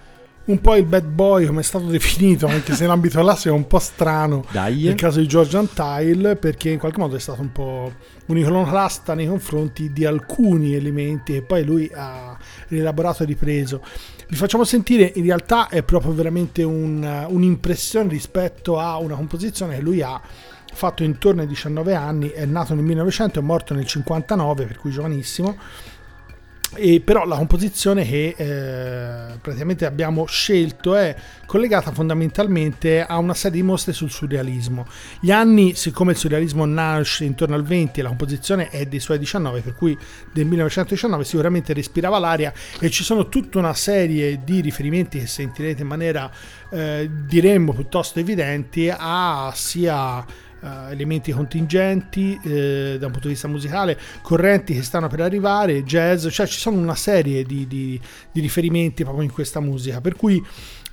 un 0.48 0.60
po' 0.60 0.76
il 0.76 0.84
bad 0.84 1.04
boy 1.04 1.46
come 1.46 1.60
è 1.60 1.64
stato 1.64 1.86
definito, 1.86 2.46
anche 2.46 2.74
se 2.74 2.86
l'ambito 2.86 3.20
classico 3.20 3.54
è 3.54 3.56
un 3.56 3.66
po' 3.66 3.78
strano 3.78 4.44
Dai. 4.50 4.84
nel 4.84 4.94
caso 4.94 5.20
di 5.20 5.26
George 5.26 5.56
Antile, 5.56 6.36
perché 6.36 6.70
in 6.70 6.78
qualche 6.78 6.98
modo 6.98 7.16
è 7.16 7.20
stato 7.20 7.42
un 7.42 7.52
po' 7.52 7.92
un 8.26 8.38
iconoclasta 8.38 9.14
nei 9.14 9.26
confronti 9.26 9.92
di 9.92 10.04
alcuni 10.06 10.74
elementi 10.74 11.34
che 11.34 11.42
poi 11.42 11.64
lui 11.64 11.90
ha 11.94 12.36
rielaborato 12.68 13.22
e 13.22 13.26
ripreso. 13.26 13.82
Vi 14.28 14.36
facciamo 14.36 14.64
sentire, 14.64 15.12
in 15.16 15.24
realtà 15.24 15.68
è 15.68 15.82
proprio 15.82 16.12
veramente 16.12 16.62
un, 16.62 17.26
un'impressione 17.28 18.08
rispetto 18.08 18.78
a 18.78 18.96
una 18.98 19.16
composizione 19.16 19.76
che 19.76 19.82
lui 19.82 20.02
ha 20.02 20.20
fatto 20.72 21.02
intorno 21.02 21.42
ai 21.42 21.46
19 21.46 21.94
anni, 21.94 22.28
è 22.28 22.44
nato 22.46 22.74
nel 22.74 22.84
1900, 22.84 23.38
è 23.38 23.42
morto 23.42 23.74
nel 23.74 23.86
59, 23.86 24.64
per 24.64 24.78
cui 24.78 24.90
giovanissimo 24.90 25.56
e 26.74 27.00
però 27.00 27.24
la 27.24 27.36
composizione 27.36 28.04
che 28.04 28.34
eh, 28.36 29.38
praticamente 29.40 29.86
abbiamo 29.86 30.26
scelto 30.26 30.94
è 30.94 31.14
collegata 31.46 31.92
fondamentalmente 31.92 33.02
a 33.02 33.16
una 33.18 33.34
serie 33.34 33.60
di 33.60 33.66
mostre 33.66 33.92
sul 33.92 34.10
surrealismo. 34.10 34.86
Gli 35.20 35.30
anni, 35.30 35.74
siccome 35.74 36.12
il 36.12 36.18
surrealismo 36.18 36.66
nasce 36.66 37.24
intorno 37.24 37.54
al 37.54 37.64
20 37.64 38.00
e 38.00 38.02
la 38.02 38.08
composizione 38.10 38.68
è 38.68 38.86
dei 38.86 39.00
suoi 39.00 39.18
19, 39.18 39.60
per 39.60 39.74
cui 39.74 39.96
del 40.32 40.44
1919 40.46 41.24
sicuramente 41.24 41.72
respirava 41.72 42.18
l'aria 42.18 42.52
e 42.78 42.90
ci 42.90 43.02
sono 43.02 43.28
tutta 43.28 43.58
una 43.58 43.74
serie 43.74 44.40
di 44.44 44.60
riferimenti 44.60 45.18
che 45.18 45.26
sentirete 45.26 45.82
in 45.82 45.88
maniera 45.88 46.30
eh, 46.70 47.08
diremmo 47.26 47.72
piuttosto 47.72 48.20
evidenti 48.20 48.92
a 48.94 49.50
sia 49.54 50.24
uh, 50.60 50.90
elementi 50.90 51.32
contingenti 51.32 52.38
eh, 52.42 52.96
da 52.98 53.06
un 53.06 53.12
punto 53.12 53.28
di 53.28 53.34
vista 53.34 53.48
musicale, 53.48 53.98
correnti 54.22 54.74
che 54.74 54.82
stanno 54.82 55.08
per 55.08 55.20
arrivare, 55.20 55.84
jazz, 55.84 56.26
cioè 56.30 56.46
ci 56.46 56.58
sono 56.58 56.78
una 56.78 56.94
serie 56.94 57.44
di, 57.44 57.66
di, 57.66 58.00
di 58.32 58.40
riferimenti 58.40 59.02
proprio 59.02 59.24
in 59.24 59.32
questa 59.32 59.60
musica, 59.60 60.00
per 60.00 60.16
cui 60.16 60.42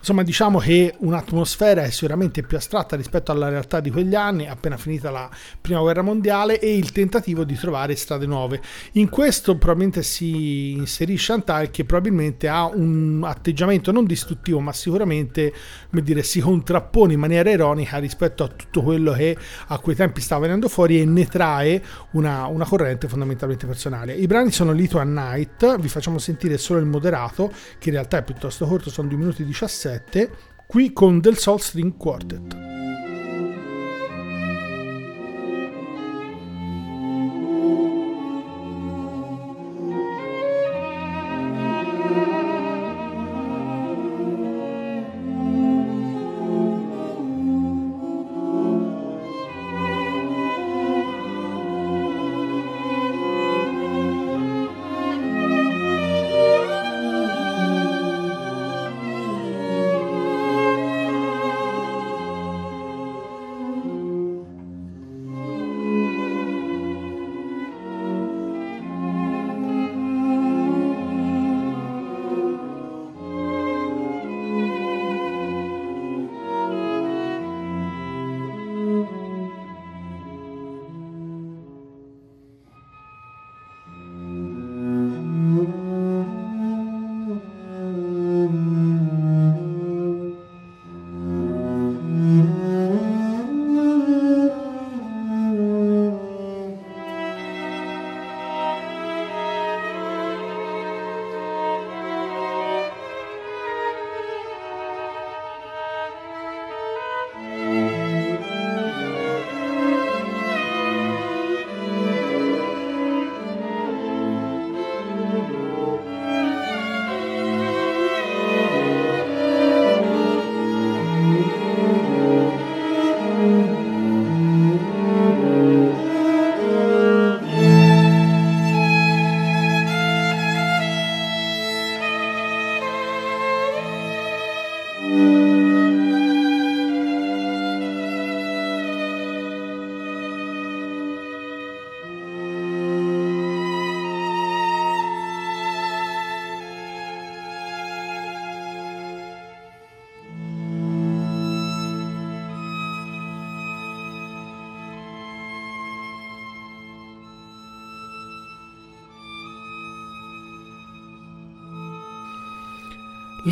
Insomma, 0.06 0.22
diciamo 0.22 0.60
che 0.60 0.94
un'atmosfera 1.00 1.82
è 1.82 1.90
sicuramente 1.90 2.44
più 2.44 2.58
astratta 2.58 2.96
rispetto 2.96 3.32
alla 3.32 3.50
realtà 3.50 3.80
di 3.80 3.90
quegli 3.90 4.14
anni, 4.14 4.48
appena 4.48 4.78
finita 4.78 5.10
la 5.10 5.28
prima 5.60 5.80
guerra 5.80 6.04
mondiale, 6.04 6.60
e 6.60 6.78
il 6.78 6.92
tentativo 6.92 7.44
di 7.44 7.56
trovare 7.56 7.96
strade 7.96 8.28
nuove. 8.28 8.62
In 8.92 9.10
questo 9.10 9.58
probabilmente 9.58 10.04
si 10.04 10.74
inserisce 10.74 11.32
Antal 11.32 11.72
che 11.72 11.86
probabilmente 11.86 12.48
ha 12.48 12.68
un 12.68 13.24
atteggiamento 13.26 13.92
non 13.92 14.06
distruttivo, 14.06 14.60
ma 14.60 14.74
sicuramente 14.74 15.52
come 15.90 16.04
dire, 16.04 16.22
si 16.22 16.40
contrappone 16.40 17.14
in 17.14 17.20
maniera 17.20 17.50
ironica 17.50 17.98
rispetto 17.98 18.44
a 18.44 18.48
tutto 18.48 18.84
quello 18.84 19.12
che 19.14 19.36
a 19.70 19.80
quei 19.80 19.96
tempi 19.96 20.22
stava 20.22 20.42
venendo 20.42 20.70
fuori 20.70 21.02
e 21.02 21.06
ne 21.06 21.26
trae 21.26 21.82
una, 22.12 22.46
una 22.46 22.66
corrente 22.66 23.08
fondamentalmente 23.08 23.66
personale. 23.66 24.14
I 24.14 24.28
brani 24.28 24.52
sono 24.52 24.72
Lito 24.72 25.00
a 25.00 25.04
Night, 25.04 25.80
vi 25.80 25.90
facciamo 25.90 26.20
sentire 26.20 26.60
solo 26.60 26.78
il 26.80 26.86
moderato, 26.86 27.52
che 27.80 27.90
in 27.90 27.96
realtà 27.96 28.20
è 28.20 28.24
piuttosto 28.24 28.68
corto, 28.68 28.92
sono 28.92 29.08
2 29.08 29.18
minuti 29.18 29.44
17 29.44 29.94
7, 29.96 30.30
qui 30.68 30.92
con 30.92 31.22
Del 31.22 31.38
Sol 31.38 31.60
String 31.60 31.96
Quartet. 31.98 33.05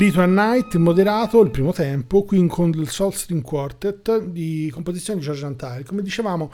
And 0.04 0.34
Night, 0.34 0.76
moderato, 0.76 1.42
il 1.42 1.50
primo 1.50 1.72
tempo, 1.72 2.24
qui 2.24 2.46
con 2.48 2.74
il 2.76 2.90
Soul 2.90 3.14
String 3.14 3.42
Quartet 3.42 4.22
di 4.26 4.70
composizione 4.74 5.20
di 5.20 5.26
Giorgio 5.26 5.46
Antari. 5.46 5.86
Come 5.86 6.02
dicevamo, 6.02 6.52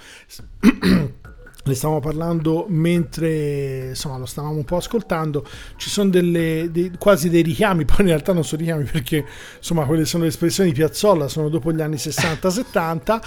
ne 1.65 1.73
stavamo 1.73 1.99
parlando 1.99 2.65
mentre 2.69 3.89
insomma 3.89 4.17
lo 4.17 4.25
stavamo 4.25 4.55
un 4.55 4.63
po' 4.63 4.77
ascoltando 4.77 5.45
ci 5.75 5.89
sono 5.89 6.09
delle, 6.09 6.69
dei, 6.71 6.91
quasi 6.97 7.29
dei 7.29 7.41
richiami 7.41 7.83
poi 7.85 7.97
in 7.99 8.07
realtà 8.07 8.33
non 8.33 8.43
sono 8.43 8.61
richiami 8.61 8.85
perché 8.85 9.25
insomma 9.57 9.85
quelle 9.85 10.05
sono 10.05 10.23
le 10.23 10.29
espressioni 10.29 10.69
di 10.69 10.75
Piazzolla 10.75 11.27
sono 11.27 11.49
dopo 11.49 11.71
gli 11.71 11.81
anni 11.81 11.95
60-70 11.99 13.19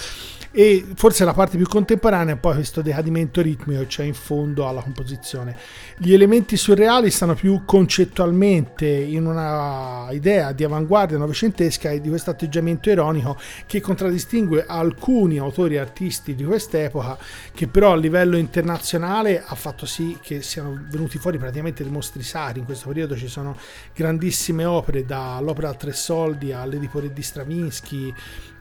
e 0.54 0.84
forse 0.96 1.24
la 1.24 1.32
parte 1.32 1.56
più 1.56 1.66
contemporanea 1.66 2.34
è 2.34 2.36
poi 2.36 2.54
questo 2.54 2.82
decadimento 2.82 3.40
ritmico 3.40 3.80
che 3.80 3.86
c'è 3.86 4.04
in 4.04 4.12
fondo 4.12 4.68
alla 4.68 4.82
composizione. 4.82 5.56
Gli 5.96 6.12
elementi 6.12 6.58
surreali 6.58 7.10
stanno 7.10 7.34
più 7.34 7.62
concettualmente 7.64 8.86
in 8.86 9.24
una 9.24 10.08
idea 10.10 10.52
di 10.52 10.62
avanguardia 10.62 11.16
novecentesca 11.16 11.88
e 11.90 12.02
di 12.02 12.10
questo 12.10 12.30
atteggiamento 12.30 12.90
ironico 12.90 13.38
che 13.66 13.80
contraddistingue 13.80 14.66
alcuni 14.68 15.38
autori 15.38 15.76
e 15.76 15.78
artisti 15.78 16.34
di 16.34 16.44
quest'epoca 16.44 17.16
che 17.54 17.66
però 17.66 17.92
a 17.92 17.96
livello 17.96 18.31
internazionale 18.36 19.42
ha 19.44 19.54
fatto 19.54 19.86
sì 19.86 20.18
che 20.20 20.42
siano 20.42 20.86
venuti 20.88 21.18
fuori 21.18 21.38
praticamente 21.38 21.82
dei 21.82 21.92
mostri 21.92 22.22
sacri. 22.22 22.60
In 22.60 22.64
questo 22.64 22.88
periodo 22.88 23.16
ci 23.16 23.28
sono 23.28 23.56
grandissime 23.94 24.64
opere 24.64 25.04
dall'opera 25.04 25.70
a 25.70 25.74
tre 25.74 25.92
soldi 25.92 26.52
all'Edipo 26.52 27.00
di 27.00 27.22
Stravinsky 27.22 28.14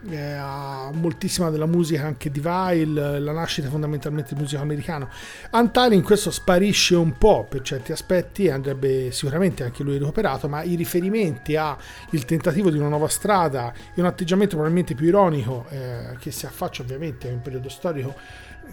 eh, 0.09 0.39
moltissima 0.93 1.49
della 1.49 1.65
musica 1.65 2.05
anche 2.05 2.31
di 2.31 2.39
Vile, 2.39 3.19
la 3.19 3.31
nascita 3.31 3.69
fondamentalmente 3.69 4.33
di 4.33 4.39
musica 4.39 4.61
americano. 4.61 5.09
Antali 5.51 5.95
in 5.95 6.01
questo 6.01 6.31
sparisce 6.31 6.95
un 6.95 7.17
po' 7.17 7.45
per 7.47 7.61
certi 7.61 7.91
aspetti, 7.91 8.49
andrebbe 8.49 9.11
sicuramente 9.11 9.63
anche 9.63 9.83
lui 9.83 9.97
recuperato, 9.97 10.47
ma 10.47 10.63
i 10.63 10.75
riferimenti 10.75 11.55
a 11.55 11.77
il 12.11 12.25
tentativo 12.25 12.69
di 12.69 12.77
una 12.77 12.87
nuova 12.87 13.07
strada 13.07 13.73
e 13.93 14.01
un 14.01 14.07
atteggiamento 14.07 14.55
probabilmente 14.55 14.95
più 14.95 15.07
ironico 15.07 15.65
eh, 15.69 16.15
che 16.19 16.31
si 16.31 16.45
affaccia 16.45 16.81
ovviamente 16.81 17.29
a 17.29 17.31
un 17.31 17.41
periodo 17.41 17.69
storico 17.69 18.15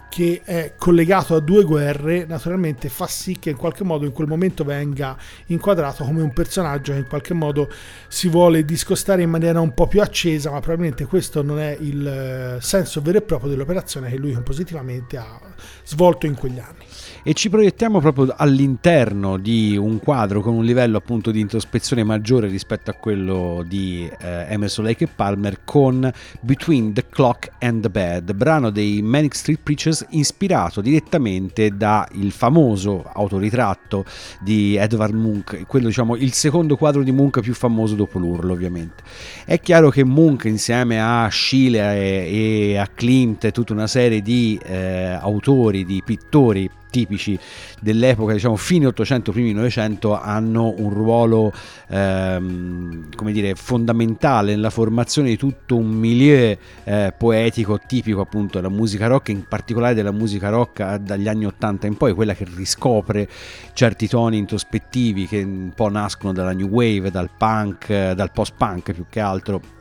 che 0.09 0.41
è 0.45 0.73
collegato 0.77 1.35
a 1.35 1.41
due 1.41 1.65
guerre, 1.65 2.25
naturalmente 2.27 2.89
fa 2.89 3.07
sì 3.07 3.39
che 3.39 3.51
in 3.51 3.57
qualche 3.57 3.85
modo 3.85 4.07
in 4.07 4.13
quel 4.13 4.27
momento 4.27 4.65
venga 4.65 5.17
inquadrato 5.47 6.05
come 6.05 6.23
un 6.23 6.33
personaggio 6.33 6.93
che 6.93 6.99
in 6.99 7.07
qualche 7.07 7.35
modo 7.35 7.71
si 8.09 8.29
vuole 8.29 8.65
discostare 8.65 9.23
in 9.23 9.31
maniera 9.31 9.61
un 9.61 9.75
po' 9.75 9.87
più 9.87 10.01
accesa, 10.01 10.51
ma 10.51 10.61
probabilmente 10.61 11.05
questo 11.05 11.43
non 11.43 11.61
è 11.61 11.77
il 11.79 12.07
eh, 12.07 12.61
senso 12.61 13.01
vero 13.03 13.19
e 13.19 13.23
proprio 13.23 13.51
dell'operazione 13.51 14.11
che 14.11 14.17
lui 14.17 14.33
compositivamente 14.33 15.17
ha 15.17 15.39
svolto 15.85 16.27
in 16.27 16.35
quegli 16.35 16.59
anni 16.59 16.87
e 17.23 17.35
ci 17.35 17.49
proiettiamo 17.49 18.01
proprio 18.01 18.35
all'interno 18.37 19.37
di 19.37 19.77
un 19.77 19.99
quadro 19.99 20.41
con 20.41 20.55
un 20.55 20.65
livello 20.65 20.97
appunto 20.97 21.31
di 21.31 21.41
introspezione 21.41 22.05
maggiore 22.05 22.49
rispetto 22.49 22.91
a 22.91 22.95
quello 22.95 23.65
di 23.67 24.09
eh, 24.21 24.47
Emerson 24.49 24.85
Lake 24.85 25.05
e 25.05 25.09
Palmer 25.09 25.61
con 25.65 26.11
Between 26.41 26.93
the 26.93 27.07
Clock 27.09 27.51
and 27.59 27.83
the 27.83 27.91
Bed, 27.91 28.33
brano 28.33 28.71
dei 28.71 29.03
Manic 29.03 29.35
Street 29.35 29.61
Preachers 29.63 30.07
ispirato 30.11 30.81
direttamente 30.81 31.77
dal 31.77 32.31
famoso 32.31 33.05
autoritratto 33.13 34.05
di 34.41 34.77
Edvard 34.77 35.15
Munch, 35.15 35.67
quello 35.67 35.87
diciamo 35.87 36.17
il 36.17 36.33
secondo 36.33 36.77
quadro 36.77 37.03
di 37.03 37.13
Munch 37.13 37.41
più 37.41 37.55
famoso 37.55 37.95
dopo 37.95 38.19
l'urlo 38.19 38.53
ovviamente. 38.53 39.03
È 39.45 39.61
chiaro 39.61 39.91
che 39.91 40.05
Munch 40.05 40.45
insieme 40.45 41.01
a 41.01 41.29
Schiele 41.31 42.27
e, 42.27 42.77
a 42.79 42.87
Klimt 42.87 43.45
e 43.45 43.53
tutta 43.53 43.73
una 43.73 43.87
serie 43.87 44.23
di 44.23 44.59
eh, 44.65 45.19
autori, 45.21 45.85
di 45.85 46.03
pittori 46.05 46.71
tipici 46.91 47.39
dell'epoca, 47.81 48.33
diciamo 48.33 48.57
fine 48.57 48.87
800, 48.87 49.33
primi 49.33 49.53
900, 49.53 50.19
hanno 50.21 50.75
un 50.77 50.91
ruolo 50.91 51.53
ehm, 51.89 53.15
come 53.15 53.33
dire, 53.33 53.55
fondamentale 53.55 54.55
nella 54.55 54.71
formazione 54.71 55.29
di 55.29 55.37
tutto 55.37 55.77
un 55.77 55.89
milieu 55.89 56.57
eh, 56.85 57.15
poetico 57.17 57.79
tipico 57.79 58.21
appunto 58.21 58.59
della 58.61 58.73
musica 58.73 59.07
rock, 59.07 59.29
in 59.29 59.45
particolare 59.47 59.95
della 59.95 60.13
musica 60.13 60.49
rock 60.49 60.97
dagli 60.97 61.29
anni 61.29 61.47
80 61.47 61.87
in 61.87 61.97
poi, 61.97 62.13
quella 62.13 62.35
che 62.35 62.47
riscopre 62.55 63.29
certi 63.73 64.09
toni 64.09 64.39
introspettivi 64.39 65.27
che 65.27 65.43
un 65.43 65.73
po' 65.75 65.89
nascono 65.89 66.33
dalla 66.33 66.53
new 66.53 66.69
wave, 66.69 67.11
dal 67.11 67.31
punk, 67.37 68.13
dal 68.13 68.33
post 68.33 68.55
punk 68.57 68.93
più 68.93 69.07
che 69.09 69.21
altro 69.21 69.77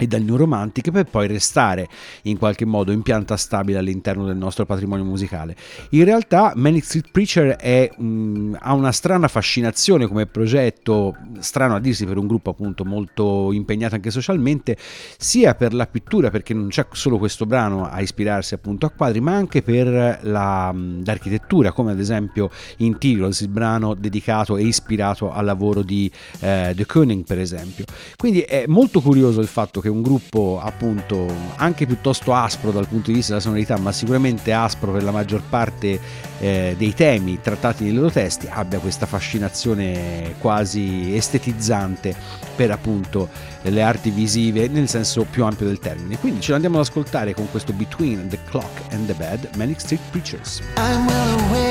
e 0.00 0.06
dal 0.06 0.22
New 0.22 0.36
Romantic 0.36 0.90
per 0.90 1.04
poi 1.04 1.26
restare 1.26 1.86
in 2.22 2.38
qualche 2.38 2.64
modo 2.64 2.90
in 2.90 3.02
pianta 3.02 3.36
stabile 3.36 3.78
all'interno 3.78 4.24
del 4.24 4.36
nostro 4.36 4.64
patrimonio 4.64 5.04
musicale. 5.04 5.54
In 5.90 6.04
realtà 6.04 6.54
Manic 6.56 6.84
Street 6.84 7.10
Preacher 7.12 7.56
è, 7.56 7.90
um, 7.98 8.56
ha 8.58 8.72
una 8.72 8.92
strana 8.92 9.28
fascinazione 9.28 10.06
come 10.06 10.24
progetto, 10.24 11.14
strano 11.40 11.74
a 11.74 11.80
dirsi 11.80 12.06
per 12.06 12.16
un 12.16 12.26
gruppo 12.26 12.50
appunto 12.50 12.86
molto 12.86 13.52
impegnato 13.52 13.94
anche 13.94 14.10
socialmente, 14.10 14.74
sia 15.18 15.54
per 15.54 15.74
la 15.74 15.86
pittura 15.86 16.30
perché 16.30 16.54
non 16.54 16.68
c'è 16.68 16.86
solo 16.92 17.18
questo 17.18 17.44
brano 17.44 17.84
a 17.84 18.00
ispirarsi 18.00 18.54
appunto 18.54 18.86
a 18.86 18.90
quadri, 18.90 19.20
ma 19.20 19.34
anche 19.34 19.60
per 19.60 20.20
la, 20.22 20.74
l'architettura, 21.04 21.72
come 21.72 21.92
ad 21.92 22.00
esempio 22.00 22.48
in 22.78 22.96
Tirol's, 22.96 23.40
il 23.40 23.48
brano 23.48 23.92
dedicato 23.92 24.56
e 24.56 24.62
ispirato 24.62 25.30
al 25.30 25.44
lavoro 25.44 25.82
di 25.82 26.10
eh, 26.40 26.72
The 26.74 26.86
Koenig 26.86 27.24
per 27.26 27.38
esempio. 27.38 27.84
Quindi 28.16 28.40
è 28.40 28.64
molto 28.66 29.02
curioso 29.02 29.42
il 29.42 29.46
fatto 29.46 29.80
che 29.80 29.88
un 29.90 30.02
gruppo 30.02 30.60
appunto 30.62 31.26
anche 31.56 31.86
piuttosto 31.86 32.34
aspro 32.34 32.70
dal 32.70 32.88
punto 32.88 33.10
di 33.10 33.16
vista 33.16 33.32
della 33.32 33.44
sonorità, 33.44 33.76
ma 33.78 33.92
sicuramente 33.92 34.52
aspro 34.52 34.92
per 34.92 35.02
la 35.02 35.10
maggior 35.10 35.42
parte 35.42 36.00
eh, 36.40 36.74
dei 36.76 36.94
temi 36.94 37.40
trattati 37.40 37.84
nei 37.84 37.92
loro 37.92 38.10
testi, 38.10 38.48
abbia 38.48 38.78
questa 38.78 39.06
fascinazione 39.06 40.34
quasi 40.38 41.14
estetizzante 41.14 42.14
per 42.56 42.70
appunto 42.70 43.28
le 43.62 43.82
arti 43.82 44.10
visive 44.10 44.68
nel 44.68 44.88
senso 44.88 45.26
più 45.30 45.44
ampio 45.44 45.66
del 45.66 45.78
termine. 45.78 46.18
Quindi 46.18 46.40
ce 46.40 46.52
l'andiamo 46.52 46.78
ad 46.78 46.86
ascoltare 46.86 47.34
con 47.34 47.50
questo 47.50 47.72
Between 47.72 48.28
the 48.28 48.38
Clock 48.48 48.92
and 48.92 49.06
the 49.06 49.14
Bed, 49.14 49.50
Manic 49.56 49.80
Street 49.80 50.00
Preachers. 50.10 50.60
I'm 50.76 51.06
well 51.06 51.38
aware 51.40 51.69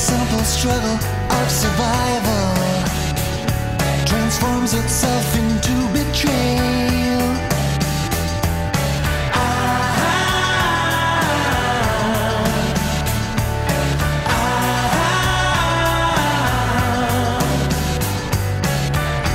simple 0.00 0.42
struggle 0.44 0.96
of 1.28 1.50
survival 1.50 2.54
transforms 4.06 4.72
itself 4.72 5.36
into 5.36 5.74
betrayal. 5.92 7.20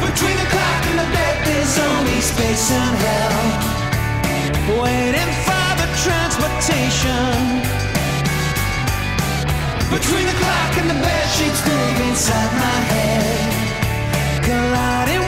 Between 0.02 0.38
the 0.42 0.48
clock 0.50 0.86
and 0.90 0.98
the 0.98 1.10
bed, 1.14 1.46
there's 1.46 1.78
only 1.78 2.20
space 2.22 2.72
and 2.72 2.96
hell. 3.06 3.38
Waiting 4.82 5.32
for 5.46 5.68
the 5.78 5.88
transportation. 6.02 7.75
Between 9.90 10.26
the 10.26 10.34
clock 10.34 10.78
and 10.78 10.90
the 10.90 10.96
bed 10.96 11.28
sheets 11.36 11.62
live 11.68 12.00
inside 12.10 12.52
my 12.54 12.80
head. 12.92 14.44
Colliding 14.44 15.25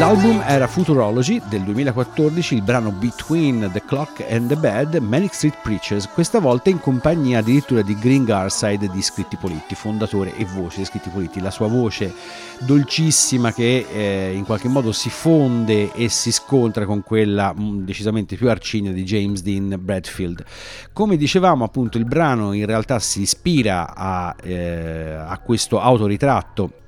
L'album 0.00 0.42
era 0.46 0.66
Futurology 0.66 1.42
del 1.50 1.60
2014, 1.60 2.54
il 2.54 2.62
brano 2.62 2.90
Between 2.90 3.68
the 3.70 3.82
Clock 3.84 4.24
and 4.30 4.48
the 4.48 4.56
Bed, 4.56 4.94
Manic 4.94 5.34
Street 5.34 5.58
Preachers, 5.62 6.08
questa 6.08 6.38
volta 6.38 6.70
in 6.70 6.80
compagnia 6.80 7.40
addirittura 7.40 7.82
di 7.82 7.94
Green 7.98 8.24
Garside 8.24 8.88
di 8.88 9.02
Scritti 9.02 9.36
Politti, 9.36 9.74
fondatore 9.74 10.34
e 10.36 10.46
voce 10.46 10.78
di 10.78 10.84
Scritti 10.86 11.10
Politti, 11.10 11.38
la 11.42 11.50
sua 11.50 11.68
voce 11.68 12.14
dolcissima 12.60 13.52
che 13.52 13.86
eh, 13.92 14.32
in 14.34 14.46
qualche 14.46 14.68
modo 14.68 14.90
si 14.92 15.10
fonde 15.10 15.92
e 15.92 16.08
si 16.08 16.32
scontra 16.32 16.86
con 16.86 17.02
quella 17.02 17.54
mm, 17.54 17.84
decisamente 17.84 18.36
più 18.36 18.48
arcigna 18.48 18.92
di 18.92 19.04
James 19.04 19.42
Dean 19.42 19.76
Bradfield. 19.78 20.42
Come 20.94 21.18
dicevamo 21.18 21.62
appunto 21.62 21.98
il 21.98 22.06
brano 22.06 22.54
in 22.54 22.64
realtà 22.64 22.98
si 23.00 23.20
ispira 23.20 23.94
a, 23.94 24.34
eh, 24.42 25.12
a 25.12 25.38
questo 25.40 25.78
autoritratto 25.78 26.78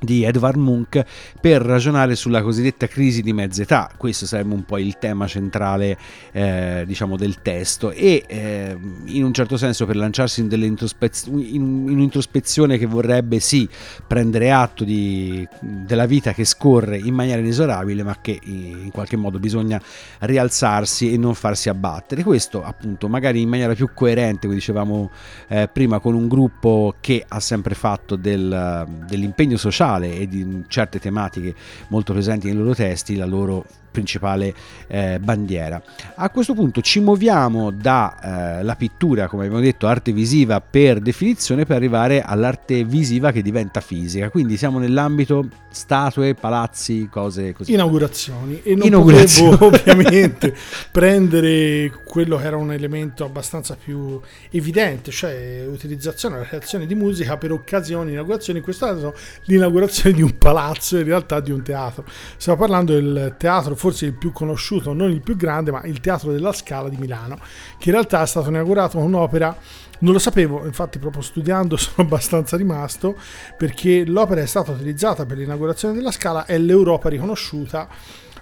di 0.00 0.24
Edvard 0.24 0.58
Munch 0.58 1.02
per 1.40 1.62
ragionare 1.62 2.16
sulla 2.16 2.42
cosiddetta 2.42 2.86
crisi 2.86 3.22
di 3.22 3.32
mezza 3.32 3.62
età. 3.62 3.90
Questo 3.96 4.26
sarebbe 4.26 4.52
un 4.52 4.64
po' 4.64 4.78
il 4.78 4.98
tema 4.98 5.26
centrale, 5.26 5.96
eh, 6.32 6.84
diciamo, 6.86 7.16
del 7.16 7.40
testo 7.40 7.90
e 7.90 8.24
eh, 8.26 8.76
in 9.06 9.24
un 9.24 9.32
certo 9.32 9.56
senso 9.56 9.86
per 9.86 9.96
lanciarsi 9.96 10.40
in, 10.40 10.52
introspez- 10.52 11.28
in, 11.28 11.86
in 11.88 11.88
un'introspezione 11.88 12.76
che 12.78 12.86
vorrebbe 12.86 13.40
sì 13.40 13.68
prendere 14.06 14.52
atto 14.52 14.84
di- 14.84 15.46
della 15.60 16.06
vita 16.06 16.32
che 16.32 16.44
scorre 16.44 16.98
in 16.98 17.14
maniera 17.14 17.40
inesorabile, 17.40 18.02
ma 18.02 18.18
che 18.20 18.38
in 18.42 18.90
qualche 18.92 19.16
modo 19.16 19.38
bisogna 19.38 19.80
rialzarsi 20.20 21.12
e 21.12 21.16
non 21.16 21.34
farsi 21.34 21.68
abbattere. 21.68 22.22
Questo 22.22 22.62
appunto 22.62 23.08
magari 23.08 23.40
in 23.40 23.48
maniera 23.48 23.74
più 23.74 23.88
coerente, 23.94 24.42
come 24.42 24.54
dicevamo 24.54 25.10
eh, 25.48 25.68
prima, 25.72 26.00
con 26.00 26.14
un 26.14 26.28
gruppo 26.28 26.96
che 27.00 27.24
ha 27.26 27.40
sempre 27.40 27.74
fatto 27.74 28.16
del- 28.16 28.86
dell'impegno 29.08 29.56
sociale 29.56 29.84
e 29.94 30.26
di 30.28 30.64
certe 30.68 30.98
tematiche 30.98 31.54
molto 31.88 32.12
presenti 32.12 32.46
nei 32.48 32.56
loro 32.56 32.74
testi 32.74 33.16
la 33.16 33.26
loro 33.26 33.64
principale 33.96 34.52
eh, 34.88 35.18
bandiera. 35.18 35.82
A 36.16 36.28
questo 36.28 36.52
punto 36.52 36.82
ci 36.82 37.00
muoviamo 37.00 37.70
dalla 37.70 38.74
pittura, 38.76 39.26
come 39.26 39.46
abbiamo 39.46 39.62
detto, 39.62 39.86
arte 39.86 40.12
visiva 40.12 40.60
per 40.60 41.00
definizione, 41.00 41.64
per 41.64 41.76
arrivare 41.76 42.20
all'arte 42.20 42.84
visiva 42.84 43.32
che 43.32 43.40
diventa 43.40 43.80
fisica. 43.80 44.28
Quindi 44.28 44.58
siamo 44.58 44.78
nell'ambito 44.78 45.48
statue, 45.70 46.34
palazzi, 46.34 47.08
cose 47.10 47.52
così. 47.52 47.72
inaugurazioni 47.72 48.60
e 48.62 48.74
non 48.74 48.86
Inaugurazioni. 48.86 49.56
potevo 49.56 49.76
ovviamente 49.76 50.54
prendere 50.90 51.90
quello 52.04 52.36
che 52.36 52.44
era 52.44 52.56
un 52.56 52.72
elemento 52.72 53.24
abbastanza 53.24 53.76
più 53.82 54.20
evidente, 54.50 55.10
cioè 55.10 55.64
l'utilizzazione, 55.66 56.38
la 56.38 56.44
creazione 56.44 56.86
di 56.86 56.94
musica 56.94 57.36
per 57.38 57.52
occasioni, 57.52 58.12
inaugurazioni, 58.12 58.58
in 58.58 58.64
questo 58.64 58.86
caso 58.86 59.14
l'inaugurazione 59.44 60.14
di 60.14 60.22
un 60.22 60.36
palazzo, 60.36 60.98
in 60.98 61.04
realtà 61.04 61.40
di 61.40 61.50
un 61.50 61.62
teatro. 61.62 62.04
Stiamo 62.36 62.58
parlando 62.58 62.92
del 62.92 63.34
teatro 63.38 63.74
forse 63.86 64.06
il 64.06 64.14
più 64.14 64.32
conosciuto, 64.32 64.92
non 64.92 65.12
il 65.12 65.20
più 65.20 65.36
grande, 65.36 65.70
ma 65.70 65.82
il 65.84 66.00
Teatro 66.00 66.32
della 66.32 66.52
Scala 66.52 66.88
di 66.88 66.96
Milano, 66.96 67.38
che 67.78 67.88
in 67.88 67.92
realtà 67.92 68.22
è 68.22 68.26
stato 68.26 68.48
inaugurato 68.48 68.98
un'opera 68.98 69.56
non 69.98 70.12
lo 70.12 70.18
sapevo, 70.18 70.66
infatti 70.66 70.98
proprio 70.98 71.22
studiando 71.22 71.76
sono 71.78 72.06
abbastanza 72.06 72.56
rimasto 72.58 73.16
perché 73.56 74.04
l'opera 74.04 74.42
è 74.42 74.46
stata 74.46 74.72
utilizzata 74.72 75.24
per 75.24 75.38
l'inaugurazione 75.38 75.94
della 75.94 76.10
Scala, 76.10 76.44
è 76.44 76.58
l'Europa 76.58 77.08
riconosciuta 77.08 77.88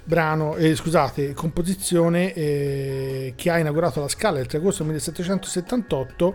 brano, 0.04 0.56
eh, 0.56 0.74
scusate, 0.74 1.32
composizione 1.32 2.32
eh, 2.34 3.32
che 3.36 3.50
ha 3.50 3.58
inaugurato 3.58 4.00
la 4.00 4.08
Scala 4.08 4.38
il 4.38 4.46
3 4.46 4.58
agosto 4.58 4.84
1778 4.84 6.34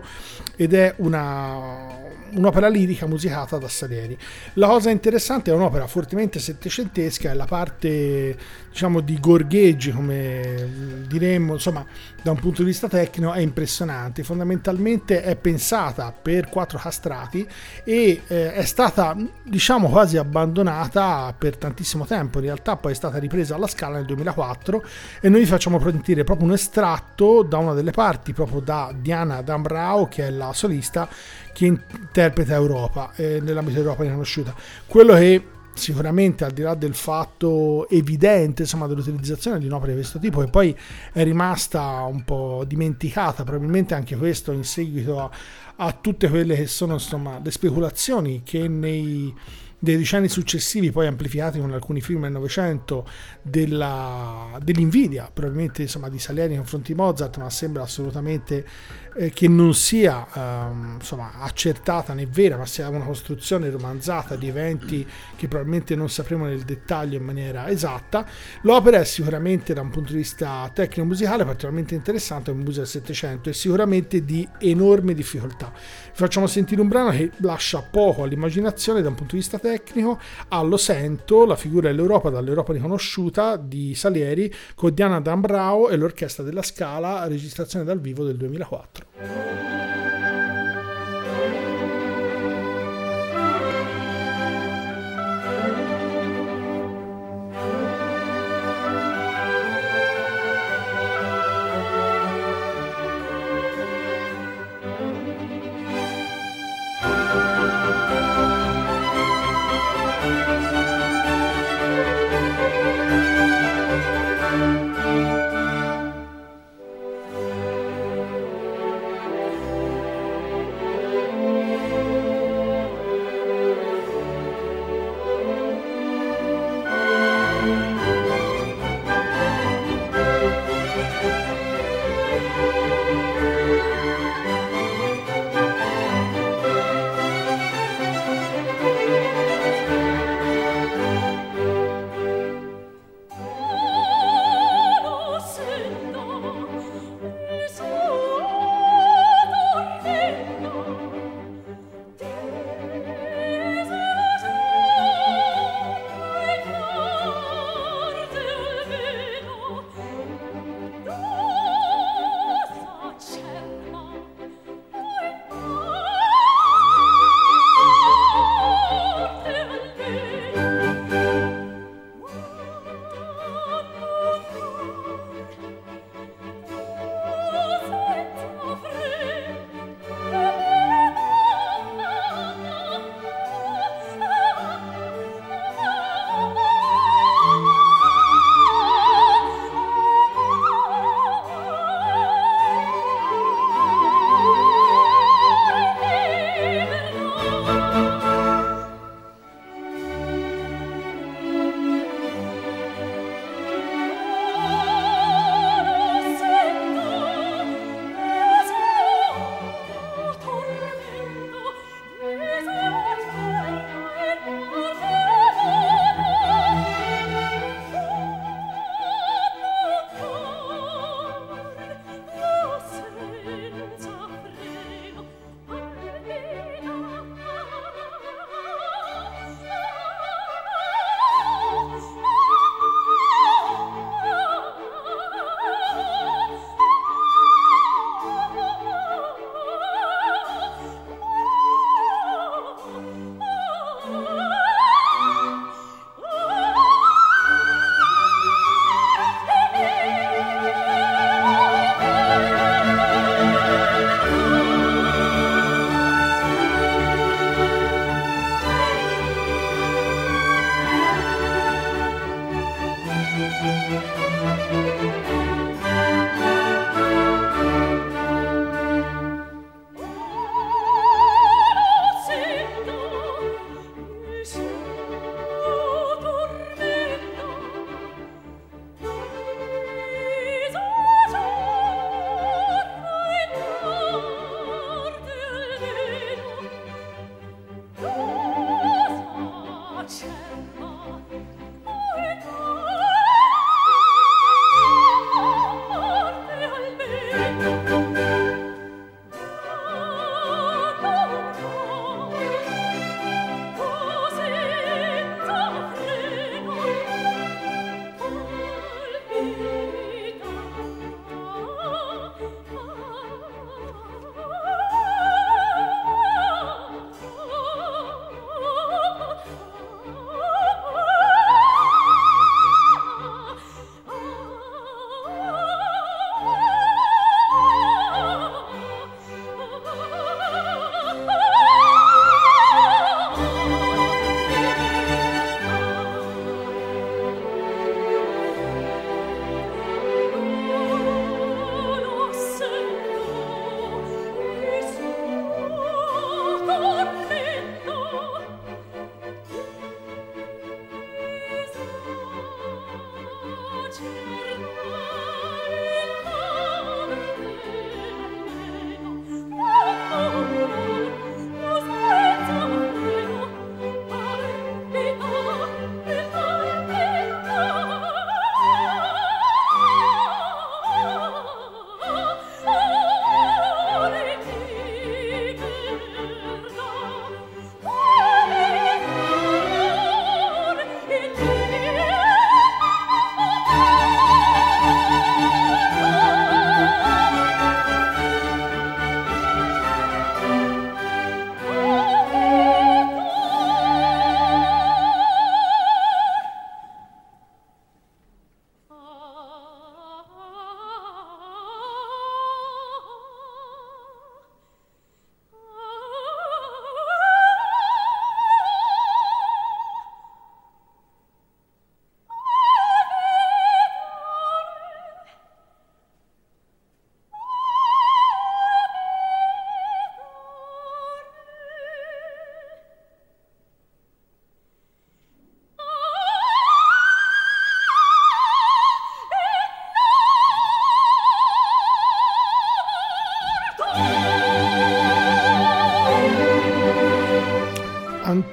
ed 0.56 0.74
è 0.74 0.94
una, 0.98 1.98
un'opera 2.32 2.68
lirica 2.68 3.06
musicata 3.06 3.58
da 3.58 3.68
Salieri. 3.68 4.18
La 4.54 4.66
cosa 4.66 4.90
interessante 4.90 5.52
è 5.52 5.54
un'opera 5.54 5.86
fortemente 5.86 6.40
settecentesca, 6.40 7.30
è 7.30 7.34
la 7.34 7.46
parte 7.46 8.36
diciamo 8.70 9.00
di 9.00 9.18
gorgheggi 9.18 9.90
come 9.90 11.04
diremmo, 11.06 11.54
insomma 11.54 11.84
da 12.22 12.30
un 12.30 12.38
punto 12.38 12.62
di 12.62 12.68
vista 12.68 12.88
tecnico 12.88 13.32
è 13.32 13.40
impressionante, 13.40 14.22
fondamentalmente 14.22 15.22
è 15.22 15.34
pensata 15.36 16.12
per 16.12 16.48
quattro 16.48 16.78
castrati 16.78 17.46
e 17.84 18.22
eh, 18.26 18.52
è 18.52 18.64
stata 18.64 19.16
diciamo 19.42 19.88
quasi 19.88 20.16
abbandonata 20.16 21.34
per 21.36 21.56
tantissimo 21.56 22.06
tempo, 22.06 22.38
in 22.38 22.44
realtà 22.44 22.76
poi 22.76 22.92
è 22.92 22.94
stata 22.94 23.18
ripresa 23.18 23.56
alla 23.56 23.66
scala 23.66 23.96
nel 23.96 24.06
2004 24.06 24.84
e 25.20 25.28
noi 25.28 25.40
vi 25.40 25.46
facciamo 25.46 25.80
sentire 25.80 26.22
proprio 26.22 26.46
un 26.46 26.52
estratto 26.52 27.42
da 27.42 27.58
una 27.58 27.74
delle 27.74 27.90
parti, 27.90 28.32
proprio 28.32 28.60
da 28.60 28.94
Diana 28.96 29.42
Dambrao 29.42 30.06
che 30.06 30.28
è 30.28 30.30
la 30.30 30.52
solista 30.52 31.08
che 31.52 31.66
interpreta 31.66 32.54
Europa, 32.54 33.10
eh, 33.16 33.40
nell'ambito 33.42 33.78
Europa 33.78 34.04
riconosciuta. 34.04 34.54
Quello 34.86 35.14
che 35.14 35.58
sicuramente 35.74 36.44
al 36.44 36.52
di 36.52 36.62
là 36.62 36.74
del 36.74 36.94
fatto 36.94 37.88
evidente 37.88 38.62
insomma, 38.62 38.86
dell'utilizzazione 38.86 39.58
di 39.58 39.66
un'opera 39.66 39.92
di 39.92 39.98
questo 39.98 40.18
tipo 40.18 40.40
che 40.40 40.50
poi 40.50 40.76
è 41.12 41.22
rimasta 41.22 42.02
un 42.02 42.24
po' 42.24 42.64
dimenticata 42.66 43.44
probabilmente 43.44 43.94
anche 43.94 44.16
questo 44.16 44.52
in 44.52 44.64
seguito 44.64 45.20
a, 45.20 45.30
a 45.76 45.92
tutte 45.92 46.28
quelle 46.28 46.56
che 46.56 46.66
sono 46.66 46.94
insomma 46.94 47.40
le 47.42 47.50
speculazioni 47.50 48.42
che 48.44 48.68
nei 48.68 49.34
dei 49.82 49.96
decenni 49.96 50.28
successivi, 50.28 50.90
poi 50.90 51.06
amplificati 51.06 51.58
con 51.58 51.72
alcuni 51.72 52.02
film 52.02 52.22
del 52.22 52.32
Novecento, 52.32 53.08
dell'invidia, 53.40 55.30
probabilmente 55.32 55.82
insomma, 55.82 56.10
di 56.10 56.18
Salieri 56.18 56.50
nei 56.50 56.58
confronti 56.58 56.92
di 56.92 56.98
Mozart, 56.98 57.38
ma 57.38 57.48
sembra 57.48 57.82
assolutamente 57.82 58.66
eh, 59.16 59.30
che 59.30 59.48
non 59.48 59.74
sia 59.74 60.26
ehm, 60.32 60.96
insomma, 60.98 61.32
accertata 61.40 62.14
né 62.14 62.26
vera, 62.26 62.56
ma 62.56 62.66
sia 62.66 62.88
una 62.88 63.04
costruzione 63.04 63.70
romanzata 63.70 64.36
di 64.36 64.48
eventi 64.48 65.06
che 65.36 65.48
probabilmente 65.48 65.94
non 65.94 66.08
sapremo 66.08 66.46
nel 66.46 66.62
dettaglio 66.62 67.16
in 67.16 67.24
maniera 67.24 67.68
esatta. 67.68 68.26
L'opera 68.62 69.00
è 69.00 69.04
sicuramente 69.04 69.74
da 69.74 69.80
un 69.80 69.90
punto 69.90 70.12
di 70.12 70.18
vista 70.18 70.70
tecnico-musicale 70.72 71.44
particolarmente 71.44 71.94
interessante, 71.94 72.50
è 72.50 72.54
un 72.54 72.60
museo 72.60 72.82
del 72.82 72.90
Settecento 72.90 73.48
e 73.48 73.52
sicuramente 73.52 74.24
di 74.24 74.46
enorme 74.58 75.14
difficoltà. 75.14 75.72
Vi 75.74 76.10
facciamo 76.12 76.46
sentire 76.46 76.80
un 76.80 76.88
brano 76.88 77.10
che 77.10 77.30
lascia 77.38 77.82
poco 77.82 78.22
all'immaginazione 78.22 79.02
da 79.02 79.08
un 79.08 79.14
punto 79.14 79.34
di 79.34 79.40
vista 79.40 79.58
tecnico, 79.58 80.18
allo 80.48 80.76
sento, 80.76 81.44
la 81.44 81.56
figura 81.56 81.88
dell'Europa 81.88 82.30
dall'Europa 82.30 82.72
riconosciuta 82.72 83.56
di 83.56 83.94
Salieri 83.94 84.52
con 84.74 84.94
Diana 84.94 85.20
Dambrao 85.20 85.88
e 85.88 85.96
l'orchestra 85.96 86.42
della 86.42 86.62
Scala, 86.62 87.26
registrazione 87.26 87.84
dal 87.84 88.00
vivo 88.00 88.24
del 88.24 88.36
2004. 88.36 89.09
Thank 89.22 90.04
you. 90.04 90.09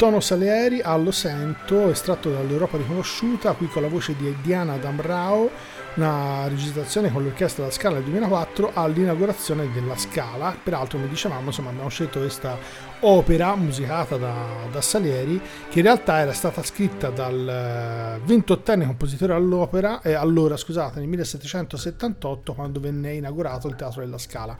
Antonio 0.08 0.26
Salieri 0.26 0.80
allo 0.80 1.12
Sento, 1.12 1.89
estratto 1.89 2.32
dall'Europa 2.32 2.78
riconosciuta, 2.78 3.52
qui 3.52 3.67
con 3.67 3.82
la 3.82 3.89
voce 3.89 4.15
di 4.15 4.34
Diana 4.41 4.78
Dambrao, 4.78 5.52
una 5.98 6.48
registrazione 6.48 7.12
con 7.12 7.24
l'orchestra 7.24 7.64
della 7.64 7.74
Scala 7.74 7.96
del 7.96 8.04
2004 8.04 8.72
all'inaugurazione 8.74 9.72
della 9.72 9.98
Scala. 9.98 10.56
Peraltro, 10.62 10.98
come 11.00 11.10
dicevamo, 11.10 11.48
insomma, 11.48 11.70
abbiamo 11.70 11.90
scelto 11.90 12.20
questa 12.20 12.58
opera 13.02 13.56
musicata 13.56 14.18
da, 14.18 14.34
da 14.72 14.82
Salieri, 14.82 15.42
che 15.70 15.80
in 15.80 15.86
realtà 15.86 16.20
era 16.20 16.34
stata 16.34 16.64
scritta 16.64 17.10
dal 17.10 18.20
28enne 18.26 18.86
compositore 18.86 19.34
all'opera, 19.34 20.02
eh, 20.02 20.14
allora 20.14 20.56
scusate, 20.56 21.00
nel 21.00 21.08
1778, 21.08 22.54
quando 22.54 22.80
venne 22.80 23.14
inaugurato 23.16 23.68
il 23.68 23.76
Teatro 23.76 24.02
della 24.02 24.20
Scala. 24.20 24.56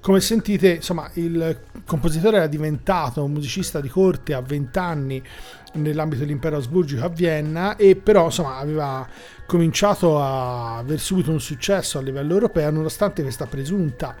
Come 0.00 0.20
sentite, 0.20 0.74
insomma, 0.74 1.10
il 1.14 1.58
compositore 1.86 2.36
era 2.36 2.46
diventato 2.46 3.24
un 3.24 3.32
musicista 3.32 3.80
di 3.80 3.88
corte 3.88 4.34
a 4.34 4.40
20 4.40 4.78
anni 4.78 5.22
nell'ambito 5.74 6.20
dell'impero 6.22 6.56
asburgico 6.56 7.04
a 7.04 7.08
Vienna 7.08 7.76
e 7.76 7.96
però 7.96 8.26
insomma 8.26 8.56
aveva 8.56 9.06
cominciato 9.46 10.20
a 10.20 10.78
aver 10.78 10.98
subito 10.98 11.30
un 11.30 11.40
successo 11.40 11.98
a 11.98 12.02
livello 12.02 12.34
europeo 12.34 12.70
nonostante 12.70 13.22
questa 13.22 13.46
presunta 13.46 14.14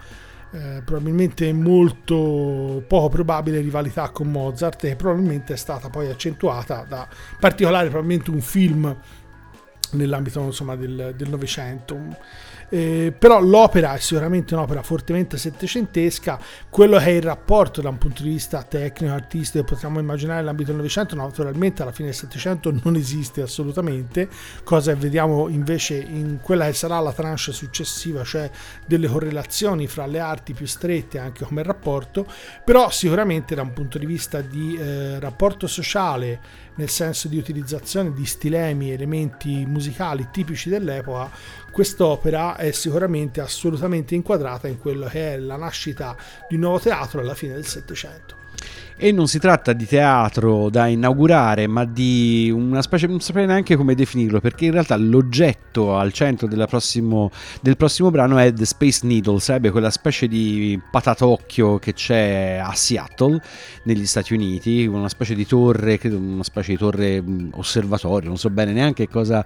eh, 0.52 0.82
probabilmente 0.84 1.52
molto 1.52 2.84
poco 2.86 3.08
probabile 3.08 3.60
rivalità 3.60 4.10
con 4.10 4.30
Mozart 4.30 4.80
che 4.80 4.96
probabilmente 4.96 5.54
è 5.54 5.56
stata 5.56 5.88
poi 5.88 6.10
accentuata 6.10 6.84
da 6.86 7.08
particolare 7.38 7.88
probabilmente 7.88 8.30
un 8.30 8.40
film 8.40 8.96
nell'ambito 9.92 10.40
insomma, 10.40 10.76
del 10.76 11.26
Novecento 11.28 11.98
eh, 12.72 13.12
però 13.16 13.38
l'opera 13.38 13.92
è 13.92 13.98
sicuramente 13.98 14.54
un'opera 14.54 14.82
fortemente 14.82 15.36
settecentesca, 15.36 16.38
quello 16.70 16.96
che 16.96 17.04
è 17.04 17.10
il 17.10 17.22
rapporto 17.22 17.82
da 17.82 17.90
un 17.90 17.98
punto 17.98 18.22
di 18.22 18.30
vista 18.30 18.62
tecnico, 18.62 19.12
artistico, 19.12 19.62
potremmo 19.62 20.00
immaginare 20.00 20.38
nell'ambito 20.38 20.68
del 20.68 20.78
Novecento, 20.78 21.14
naturalmente 21.14 21.82
alla 21.82 21.92
fine 21.92 22.08
del 22.08 22.16
Settecento 22.16 22.74
non 22.82 22.96
esiste 22.96 23.42
assolutamente, 23.42 24.26
cosa 24.64 24.94
che 24.94 24.98
vediamo 24.98 25.48
invece 25.48 25.98
in 25.98 26.38
quella 26.40 26.64
che 26.64 26.72
sarà 26.72 26.98
la 27.00 27.12
tranche 27.12 27.52
successiva, 27.52 28.24
cioè 28.24 28.50
delle 28.86 29.06
correlazioni 29.06 29.86
fra 29.86 30.06
le 30.06 30.20
arti 30.20 30.54
più 30.54 30.64
strette 30.64 31.18
anche 31.18 31.44
come 31.44 31.62
rapporto, 31.62 32.26
però 32.64 32.88
sicuramente 32.88 33.54
da 33.54 33.60
un 33.60 33.74
punto 33.74 33.98
di 33.98 34.06
vista 34.06 34.40
di 34.40 34.78
eh, 34.78 35.20
rapporto 35.20 35.66
sociale, 35.66 36.40
nel 36.76 36.88
senso 36.88 37.28
di 37.28 37.38
utilizzazione 37.38 38.12
di 38.12 38.24
stilemi, 38.24 38.90
elementi 38.90 39.64
musicali 39.66 40.28
tipici 40.30 40.68
dell'epoca, 40.68 41.30
quest'opera 41.70 42.56
è 42.56 42.70
sicuramente 42.70 43.40
assolutamente 43.40 44.14
inquadrata 44.14 44.68
in 44.68 44.78
quello 44.78 45.06
che 45.06 45.34
è 45.34 45.38
la 45.38 45.56
nascita 45.56 46.16
di 46.48 46.54
un 46.54 46.62
nuovo 46.62 46.80
teatro 46.80 47.20
alla 47.20 47.34
fine 47.34 47.54
del 47.54 47.66
Settecento 47.66 48.41
e 48.96 49.12
non 49.12 49.28
si 49.28 49.38
tratta 49.38 49.72
di 49.72 49.86
teatro 49.86 50.70
da 50.70 50.86
inaugurare, 50.86 51.66
ma 51.66 51.84
di 51.84 52.50
una 52.54 52.82
specie, 52.82 53.06
non 53.06 53.20
saprei 53.20 53.46
neanche 53.46 53.76
come 53.76 53.94
definirlo, 53.94 54.40
perché 54.40 54.66
in 54.66 54.72
realtà 54.72 54.96
l'oggetto 54.96 55.96
al 55.96 56.12
centro 56.12 56.48
prossimo, 56.66 57.30
del 57.60 57.76
prossimo 57.76 58.10
brano 58.10 58.38
è 58.38 58.52
The 58.52 58.64
Space 58.64 59.06
Needle, 59.06 59.40
sarebbe 59.40 59.70
quella 59.70 59.90
specie 59.90 60.28
di 60.28 60.80
patatocchio 60.90 61.78
che 61.78 61.92
c'è 61.92 62.60
a 62.62 62.74
Seattle, 62.74 63.40
negli 63.84 64.06
Stati 64.06 64.34
Uniti, 64.34 64.86
una 64.86 65.08
specie 65.08 65.34
di 65.34 65.46
torre, 65.46 65.98
credo 65.98 66.18
una 66.18 66.44
specie 66.44 66.72
di 66.72 66.78
torre 66.78 67.22
osservatorio, 67.52 68.28
non 68.28 68.38
so 68.38 68.50
bene 68.50 68.72
neanche 68.72 69.08
cosa, 69.08 69.44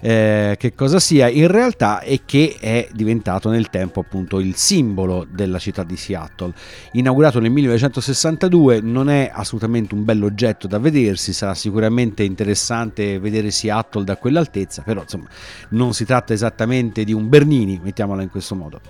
eh, 0.00 0.56
che 0.58 0.74
cosa 0.74 0.98
sia, 1.00 1.28
in 1.28 1.48
realtà 1.48 2.00
è 2.00 2.20
che 2.24 2.56
è 2.58 2.88
diventato 2.92 3.50
nel 3.50 3.70
tempo 3.70 4.00
appunto 4.00 4.40
il 4.40 4.56
simbolo 4.56 5.26
della 5.30 5.58
città 5.58 5.82
di 5.84 5.96
Seattle. 5.96 6.52
Inaugurato 6.92 7.40
nel 7.40 7.50
1962, 7.50 8.80
non 8.94 9.10
è 9.10 9.28
assolutamente 9.34 9.92
un 9.92 10.04
bell'oggetto 10.04 10.68
da 10.68 10.78
vedersi, 10.78 11.32
sarà 11.32 11.54
sicuramente 11.54 12.22
interessante 12.22 13.18
vedere 13.18 13.50
Seattle 13.50 14.04
da 14.04 14.16
quell'altezza, 14.16 14.82
però 14.82 15.02
insomma 15.02 15.28
non 15.70 15.92
si 15.92 16.04
tratta 16.04 16.32
esattamente 16.32 17.02
di 17.02 17.12
un 17.12 17.28
Bernini, 17.28 17.80
mettiamola 17.82 18.22
in 18.22 18.30
questo 18.30 18.54
modo. 18.54 18.80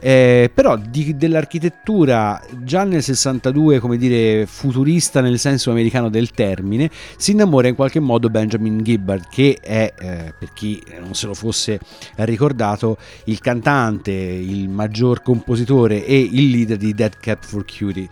Eh, 0.00 0.48
però 0.54 0.76
di, 0.76 1.16
dell'architettura 1.16 2.40
già 2.62 2.84
nel 2.84 3.02
62, 3.02 3.80
come 3.80 3.96
dire, 3.96 4.46
futurista 4.46 5.20
nel 5.20 5.40
senso 5.40 5.72
americano 5.72 6.08
del 6.08 6.30
termine, 6.30 6.88
si 7.16 7.32
innamora 7.32 7.66
in 7.66 7.74
qualche 7.74 7.98
modo 7.98 8.30
Benjamin 8.30 8.78
Gibbard, 8.78 9.24
che 9.28 9.58
è, 9.60 9.92
eh, 9.98 10.34
per 10.38 10.52
chi 10.52 10.80
non 11.00 11.14
se 11.14 11.26
lo 11.26 11.34
fosse 11.34 11.80
ricordato, 12.18 12.96
il 13.24 13.40
cantante, 13.40 14.12
il 14.12 14.68
maggior 14.68 15.20
compositore 15.22 16.06
e 16.06 16.16
il 16.20 16.48
leader 16.48 16.76
di 16.76 16.94
Dead 16.94 17.18
Cat 17.18 17.44
for 17.44 17.64
Cutie. 17.64 18.08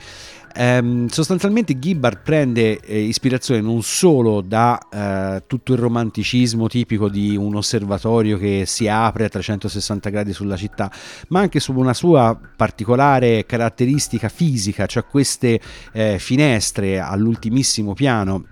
Ehm, 0.59 1.09
sostanzialmente 1.09 1.79
Gibbard 1.79 2.21
prende 2.23 2.81
eh, 2.81 3.01
ispirazione 3.01 3.61
non 3.61 3.83
solo 3.83 4.41
da 4.41 4.79
eh, 4.91 5.43
tutto 5.47 5.75
il 5.75 5.79
romanticismo 5.79 6.67
tipico 6.67 7.11
di 7.11 7.37
un 7.37 7.57
osservatorio 7.57 8.39
che 8.39 8.65
si 8.67 8.89
apre 8.89 9.27
a 9.27 9.29
360 9.29 10.09
gradi 10.09 10.33
sulla 10.33 10.57
città, 10.57 10.91
ma 11.29 11.41
anche 11.41 11.61
su 11.61 11.73
una 11.73 11.93
sua 11.93 12.39
particolare 12.57 13.45
caratteristica 13.45 14.31
fisica, 14.31 14.87
cioè 14.87 15.05
queste 15.05 15.61
eh, 15.93 16.19
finestre 16.19 17.01
all'ultimissimo 17.01 17.93
piano 17.93 18.45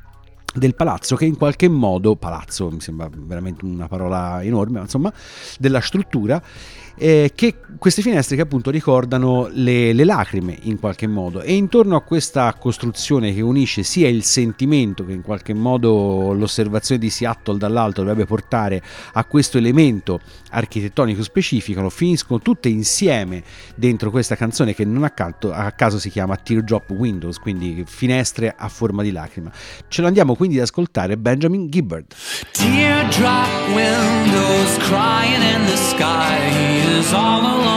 del 0.55 0.75
palazzo 0.75 1.17
che 1.17 1.25
in 1.25 1.37
qualche 1.37 1.69
modo, 1.69 2.17
palazzo 2.17 2.71
mi 2.71 2.81
sembra 2.81 3.09
veramente 3.13 3.65
una 3.65 3.89
parola 3.89 4.43
enorme, 4.43 4.79
ma 4.79 4.83
insomma, 4.83 5.13
della 5.59 5.81
struttura 5.81 6.41
eh, 6.97 7.33
che 7.35 7.57
queste 7.79 8.03
finestre 8.03 8.37
che 8.37 8.43
appunto 8.43 8.71
ricordano 8.71 9.49
le, 9.53 9.93
le, 9.93 10.05
lacrime 10.05 10.57
in 10.63 10.79
qualche 10.79 11.07
modo. 11.07 11.43
E 11.43 11.55
intorno 11.55 11.97
a 11.97 12.03
questa 12.03 12.55
costruzione 12.59 13.35
che 13.35 13.41
unisce 13.41 13.83
sia 13.83 14.09
il 14.09 14.23
sentimento 14.23 15.05
che 15.05 15.13
in 15.13 15.23
qualche 15.23 15.55
modo 15.55 16.33
l'osservazione 16.33 17.01
di 17.01 17.11
Seattle 17.11 17.59
dall'alto 17.59 18.01
dovrebbe 18.01 18.27
portare 18.27 18.83
a 19.13 19.25
questo 19.25 19.59
elemento 19.59 20.21
architettonico 20.51 21.23
specifico 21.23 21.89
finiscono 21.91 22.41
tutte 22.41 22.69
insieme 22.69 23.43
dentro 23.75 24.11
questa 24.11 24.37
canzone 24.37 24.75
che 24.75 24.85
non 24.85 25.05
a, 25.05 25.11
canto, 25.11 25.53
a 25.53 25.71
caso 25.73 25.99
si 25.99 26.11
chiama 26.11 26.37
Teardrop 26.37 26.91
Windows 26.91 27.39
quindi 27.39 27.85
finestre 27.87 28.55
a 28.57 28.69
forma 28.69 29.03
di 29.03 29.11
lacrima. 29.11 29.51
Ce 29.89 30.01
lo 30.01 30.07
andiamo 30.07 30.35
quindi 30.37 30.57
ad 30.57 30.63
ascoltare 30.63 31.17
Benjamin 31.17 31.69
Gibbard. 31.69 32.07
Teardrop 32.53 33.49
windows 33.75 34.77
crying 34.79 35.43
in 35.43 35.67
the 35.67 35.77
sky 35.77 36.84
is 37.05 37.13
all 37.13 37.41
alone 37.41 37.74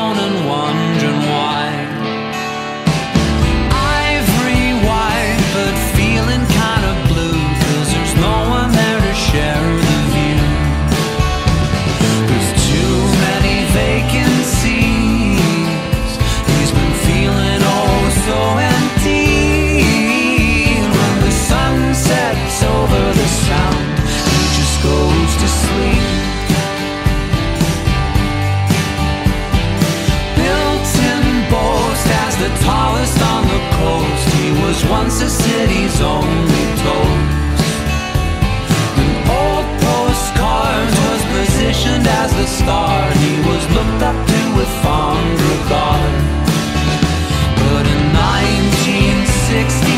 was 34.68 34.84
once 34.90 35.22
a 35.22 35.30
city's 35.30 36.02
only 36.02 36.66
toast. 36.84 37.64
An 39.00 39.12
old 39.40 39.68
postcard 39.80 40.90
was 41.08 41.22
positioned 41.38 42.06
as 42.06 42.30
the 42.34 42.46
star. 42.46 43.00
He 43.24 43.34
was 43.48 43.64
looked 43.76 44.04
up 44.04 44.20
to 44.32 44.40
with 44.58 44.72
fond 44.84 45.40
regard. 45.54 46.16
But 47.64 47.86
in 47.96 48.02
1962, 48.12 49.97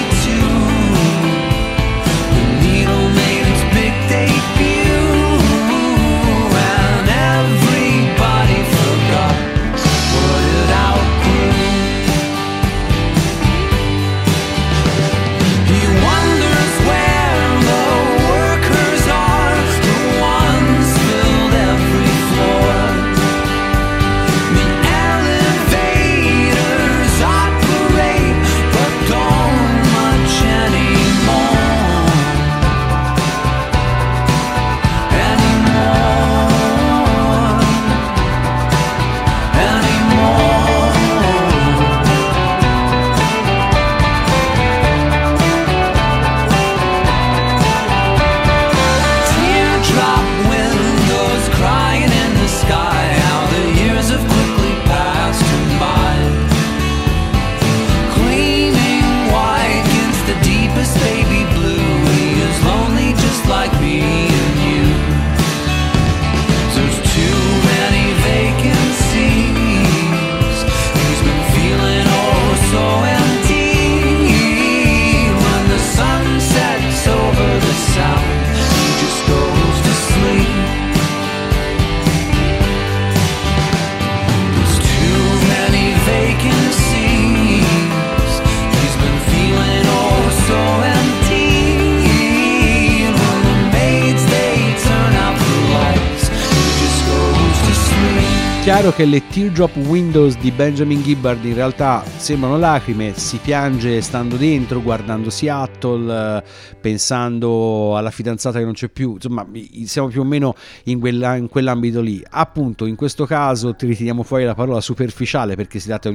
Chiaro 98.69 98.91
che 98.91 99.05
le 99.05 99.25
teardrop 99.27 99.75
windows 99.77 100.37
di 100.37 100.51
Benjamin 100.51 101.01
Gibbard 101.01 101.43
in 101.43 101.55
realtà 101.55 102.03
sembrano 102.05 102.55
lacrime, 102.59 103.17
si 103.17 103.37
piange 103.37 103.99
stando 103.99 104.35
dentro, 104.35 104.79
guardando 104.79 105.31
Seattle, 105.31 106.37
eh, 106.37 106.43
pensando 106.79 107.97
alla 107.97 108.11
fidanzata 108.11 108.59
che 108.59 108.65
non 108.65 108.73
c'è 108.73 108.89
più, 108.89 109.15
insomma 109.15 109.43
siamo 109.85 110.09
più 110.09 110.21
o 110.21 110.23
meno 110.23 110.53
in, 110.83 110.99
quella- 110.99 111.35
in 111.35 111.49
quell'ambito 111.49 111.99
lì. 111.99 112.23
Appunto 112.29 112.85
in 112.85 112.95
questo 112.95 113.25
caso 113.25 113.73
ti 113.73 113.87
ritiriamo 113.87 114.21
fuori 114.21 114.43
la 114.43 114.53
parola 114.53 114.81
superficiale 114.81 115.55
perché 115.55 115.79
si 115.79 115.87
tratta 115.87 116.11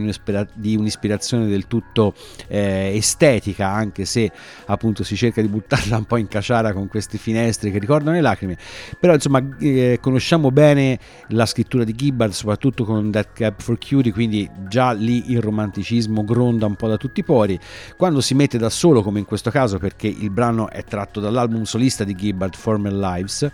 di 0.55 0.77
un'ispirazione 0.77 1.49
del 1.49 1.67
tutto 1.67 2.15
eh, 2.47 2.93
estetica, 2.95 3.67
anche 3.67 4.05
se 4.05 4.31
appunto 4.67 5.03
si 5.03 5.17
cerca 5.17 5.41
di 5.41 5.49
buttarla 5.49 5.97
un 5.97 6.05
po' 6.05 6.19
in 6.19 6.29
caciara 6.29 6.73
con 6.73 6.87
queste 6.87 7.19
finestre 7.19 7.73
che 7.73 7.81
ricordano 7.81 8.13
le 8.13 8.21
lacrime, 8.21 8.57
però 9.01 9.13
insomma 9.13 9.45
eh, 9.59 9.99
conosciamo 10.01 10.53
bene 10.53 11.01
la 11.31 11.47
scrittura 11.47 11.83
di 11.83 11.97
Gibbard 11.97 12.33
soprattutto 12.45 12.85
con 12.85 13.11
That 13.11 13.33
Cab 13.33 13.55
for 13.57 13.79
Cutie 13.79 14.13
quindi 14.13 14.49
già 14.69 14.93
lì 14.93 15.31
il 15.31 15.41
romanticismo 15.41 16.25
gronda 16.25 16.67
un 16.67 16.75
po' 16.75 16.89
da 16.89 16.99
tutti 16.99 17.21
i 17.21 17.25
pori. 17.25 17.59
Quando 17.97 18.21
si 18.21 18.35
mette 18.35 18.59
da 18.59 18.69
solo 18.69 19.03
come 19.03 19.19
in 19.19 19.25
questo 19.25 19.51
caso 19.51 19.79
perché 19.79 20.09
il 20.09 20.29
brano 20.29 20.69
è 20.69 20.85
tratto 20.85 21.21
dall'album 21.21 21.63
solista 21.63 22.05
di 22.05 22.15
Gibbard 22.15 22.55
Former 22.55 22.93
Lives 22.93 23.51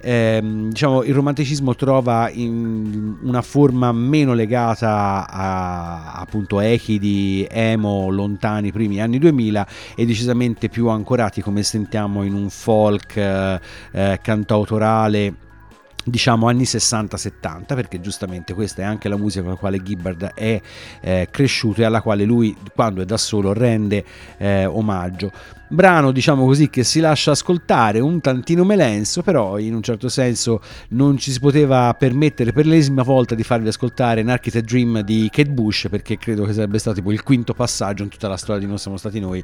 ehm, 0.00 0.70
diciamo 0.70 1.04
il 1.04 1.14
romanticismo 1.14 1.76
trova 1.76 2.30
una 2.34 3.42
forma 3.42 3.92
meno 3.92 4.34
legata 4.34 5.28
a 5.28 6.14
appunto 6.14 6.58
echi 6.58 6.98
di 6.98 7.46
emo 7.48 8.10
lontani 8.10 8.72
primi 8.72 9.00
anni 9.00 9.18
2000 9.18 9.66
e 9.94 10.04
decisamente 10.04 10.68
più 10.68 10.88
ancorati 10.88 11.40
come 11.40 11.62
sentiamo 11.62 12.24
in 12.24 12.34
un 12.34 12.50
folk 12.50 13.16
eh, 13.16 13.60
eh, 13.92 14.18
cantautorale 14.20 15.50
diciamo 16.04 16.48
anni 16.48 16.64
60-70 16.64 17.74
perché 17.74 18.00
giustamente 18.00 18.54
questa 18.54 18.82
è 18.82 18.84
anche 18.84 19.08
la 19.08 19.16
musica 19.16 19.42
con 19.42 19.52
la 19.52 19.58
quale 19.58 19.82
Gibbard 19.82 20.32
è 20.34 20.60
eh, 21.00 21.28
cresciuto 21.30 21.80
e 21.80 21.84
alla 21.84 22.00
quale 22.02 22.24
lui 22.24 22.56
quando 22.74 23.02
è 23.02 23.04
da 23.04 23.16
solo 23.16 23.52
rende 23.52 24.04
eh, 24.38 24.64
omaggio. 24.64 25.30
Brano 25.68 26.12
diciamo 26.12 26.44
così 26.44 26.68
che 26.68 26.84
si 26.84 27.00
lascia 27.00 27.30
ascoltare 27.30 27.98
un 27.98 28.20
tantino 28.20 28.62
melenso 28.62 29.22
però 29.22 29.58
in 29.58 29.74
un 29.74 29.82
certo 29.82 30.10
senso 30.10 30.60
non 30.88 31.16
ci 31.16 31.32
si 31.32 31.40
poteva 31.40 31.94
permettere 31.94 32.52
per 32.52 32.66
l'esima 32.66 33.02
volta 33.02 33.34
di 33.34 33.42
farvi 33.42 33.68
ascoltare 33.68 34.20
An 34.20 34.28
Architect 34.28 34.66
Dream 34.66 35.00
di 35.00 35.30
Kate 35.32 35.48
Bush 35.48 35.86
perché 35.88 36.18
credo 36.18 36.44
che 36.44 36.52
sarebbe 36.52 36.78
stato 36.78 36.96
tipo 36.96 37.10
il 37.10 37.22
quinto 37.22 37.54
passaggio 37.54 38.02
in 38.02 38.10
tutta 38.10 38.28
la 38.28 38.36
storia 38.36 38.60
di 38.60 38.66
Non 38.66 38.78
siamo 38.78 38.98
stati 38.98 39.18
noi 39.18 39.42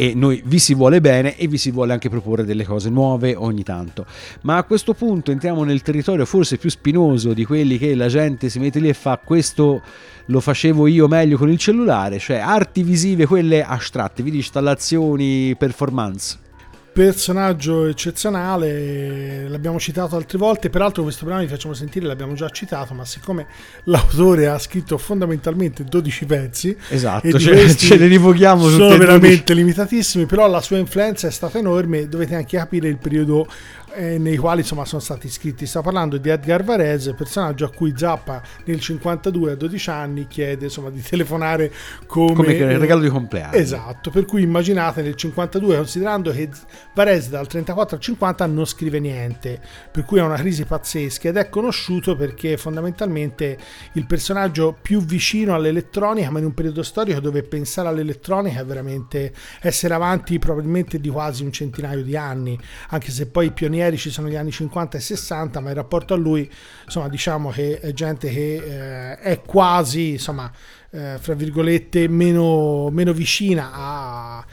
e 0.00 0.14
noi 0.14 0.40
vi 0.46 0.58
si 0.58 0.72
vuole 0.72 0.98
bene 1.02 1.36
e 1.36 1.46
vi 1.46 1.58
si 1.58 1.70
vuole 1.70 1.92
anche 1.92 2.08
proporre 2.08 2.46
delle 2.46 2.64
cose 2.64 2.88
nuove 2.88 3.34
ogni 3.36 3.62
tanto. 3.62 4.06
Ma 4.40 4.56
a 4.56 4.64
questo 4.64 4.94
punto 4.94 5.30
entriamo 5.30 5.62
nel 5.62 5.82
territorio 5.82 6.24
forse 6.24 6.56
più 6.56 6.70
spinoso 6.70 7.34
di 7.34 7.44
quelli 7.44 7.76
che 7.76 7.94
la 7.94 8.08
gente 8.08 8.48
si 8.48 8.58
mette 8.58 8.80
lì 8.80 8.88
e 8.88 8.94
fa 8.94 9.20
questo 9.22 9.82
lo 10.24 10.40
facevo 10.40 10.86
io 10.86 11.06
meglio 11.06 11.36
con 11.36 11.50
il 11.50 11.58
cellulare, 11.58 12.18
cioè 12.18 12.38
arti 12.38 12.82
visive 12.82 13.26
quelle 13.26 13.62
astratte, 13.62 14.22
vedi 14.22 14.38
installazioni, 14.38 15.54
performance 15.58 16.48
personaggio 16.92 17.86
eccezionale, 17.86 19.48
l'abbiamo 19.48 19.78
citato 19.78 20.16
altre 20.16 20.38
volte, 20.38 20.70
peraltro 20.70 21.02
questo 21.02 21.24
brano 21.24 21.40
vi 21.40 21.46
facciamo 21.46 21.74
sentire, 21.74 22.06
l'abbiamo 22.06 22.34
già 22.34 22.48
citato, 22.48 22.94
ma 22.94 23.04
siccome 23.04 23.46
l'autore 23.84 24.48
ha 24.48 24.58
scritto 24.58 24.98
fondamentalmente 24.98 25.84
12 25.84 26.24
pezzi, 26.26 26.76
esatto, 26.88 27.38
cioè, 27.38 27.74
ce 27.74 27.96
ne 27.96 28.06
rivochiamo 28.06 28.68
sono 28.68 28.96
veramente 28.96 29.54
limitatissimi, 29.54 30.26
però 30.26 30.48
la 30.48 30.60
sua 30.60 30.78
influenza 30.78 31.28
è 31.28 31.30
stata 31.30 31.58
enorme, 31.58 32.08
dovete 32.08 32.34
anche 32.34 32.56
capire 32.56 32.88
il 32.88 32.98
periodo 32.98 33.46
eh, 33.94 34.18
nei 34.18 34.36
quali 34.36 34.60
insomma 34.60 34.84
sono 34.84 35.00
stati 35.00 35.26
iscritti. 35.26 35.66
Sto 35.66 35.82
parlando 35.82 36.16
di 36.16 36.28
Edgar 36.28 36.62
Varese, 36.62 37.14
personaggio 37.14 37.64
a 37.64 37.70
cui 37.70 37.92
Zappa 37.96 38.42
nel 38.64 38.80
52 38.80 39.52
a 39.52 39.54
12 39.54 39.90
anni 39.90 40.26
chiede 40.26 40.66
insomma 40.66 40.90
di 40.90 41.00
telefonare 41.02 41.72
come, 42.06 42.34
come 42.34 42.52
il 42.52 42.78
regalo 42.78 43.00
di 43.00 43.08
compleanno. 43.08 43.52
Esatto, 43.52 44.10
per 44.10 44.24
cui 44.24 44.42
immaginate 44.42 45.02
nel 45.02 45.14
52 45.14 45.76
considerando 45.76 46.30
che 46.30 46.48
Varese 46.94 47.30
dal 47.30 47.46
34 47.46 47.96
al 47.96 48.02
50 48.02 48.46
non 48.46 48.64
scrive 48.64 49.00
niente, 49.00 49.60
per 49.90 50.04
cui 50.04 50.18
ha 50.18 50.24
una 50.24 50.36
crisi 50.36 50.64
pazzesca 50.64 51.28
ed 51.28 51.36
è 51.36 51.48
conosciuto 51.48 52.16
perché 52.16 52.56
fondamentalmente 52.56 53.58
il 53.94 54.06
personaggio 54.06 54.76
più 54.80 55.02
vicino 55.02 55.54
all'elettronica, 55.54 56.30
ma 56.30 56.38
in 56.38 56.46
un 56.46 56.54
periodo 56.54 56.82
storico 56.82 57.20
dove 57.20 57.42
pensare 57.42 57.88
all'elettronica 57.88 58.60
è 58.60 58.64
veramente 58.64 59.32
essere 59.60 59.94
avanti 59.94 60.38
probabilmente 60.38 61.00
di 61.00 61.08
quasi 61.08 61.42
un 61.42 61.52
centinaio 61.52 62.02
di 62.02 62.16
anni, 62.16 62.58
anche 62.90 63.10
se 63.10 63.26
poi 63.26 63.46
i 63.46 63.52
pionieri 63.52 63.79
pionieri 63.80 63.96
ci 63.96 64.10
sono 64.10 64.28
gli 64.28 64.36
anni 64.36 64.50
50 64.50 64.98
e 64.98 65.00
60, 65.00 65.60
ma 65.60 65.70
in 65.70 65.74
rapporto 65.74 66.14
a 66.14 66.16
lui, 66.16 66.48
insomma, 66.84 67.08
diciamo 67.08 67.50
che 67.50 67.80
è 67.80 67.92
gente 67.92 68.28
che 68.28 68.54
eh, 68.54 69.18
è 69.18 69.40
quasi, 69.40 70.10
insomma, 70.10 70.50
eh, 70.90 71.16
fra 71.18 71.34
virgolette, 71.34 72.08
meno, 72.08 72.90
meno 72.90 73.12
vicina 73.12 73.70
a 73.72 74.44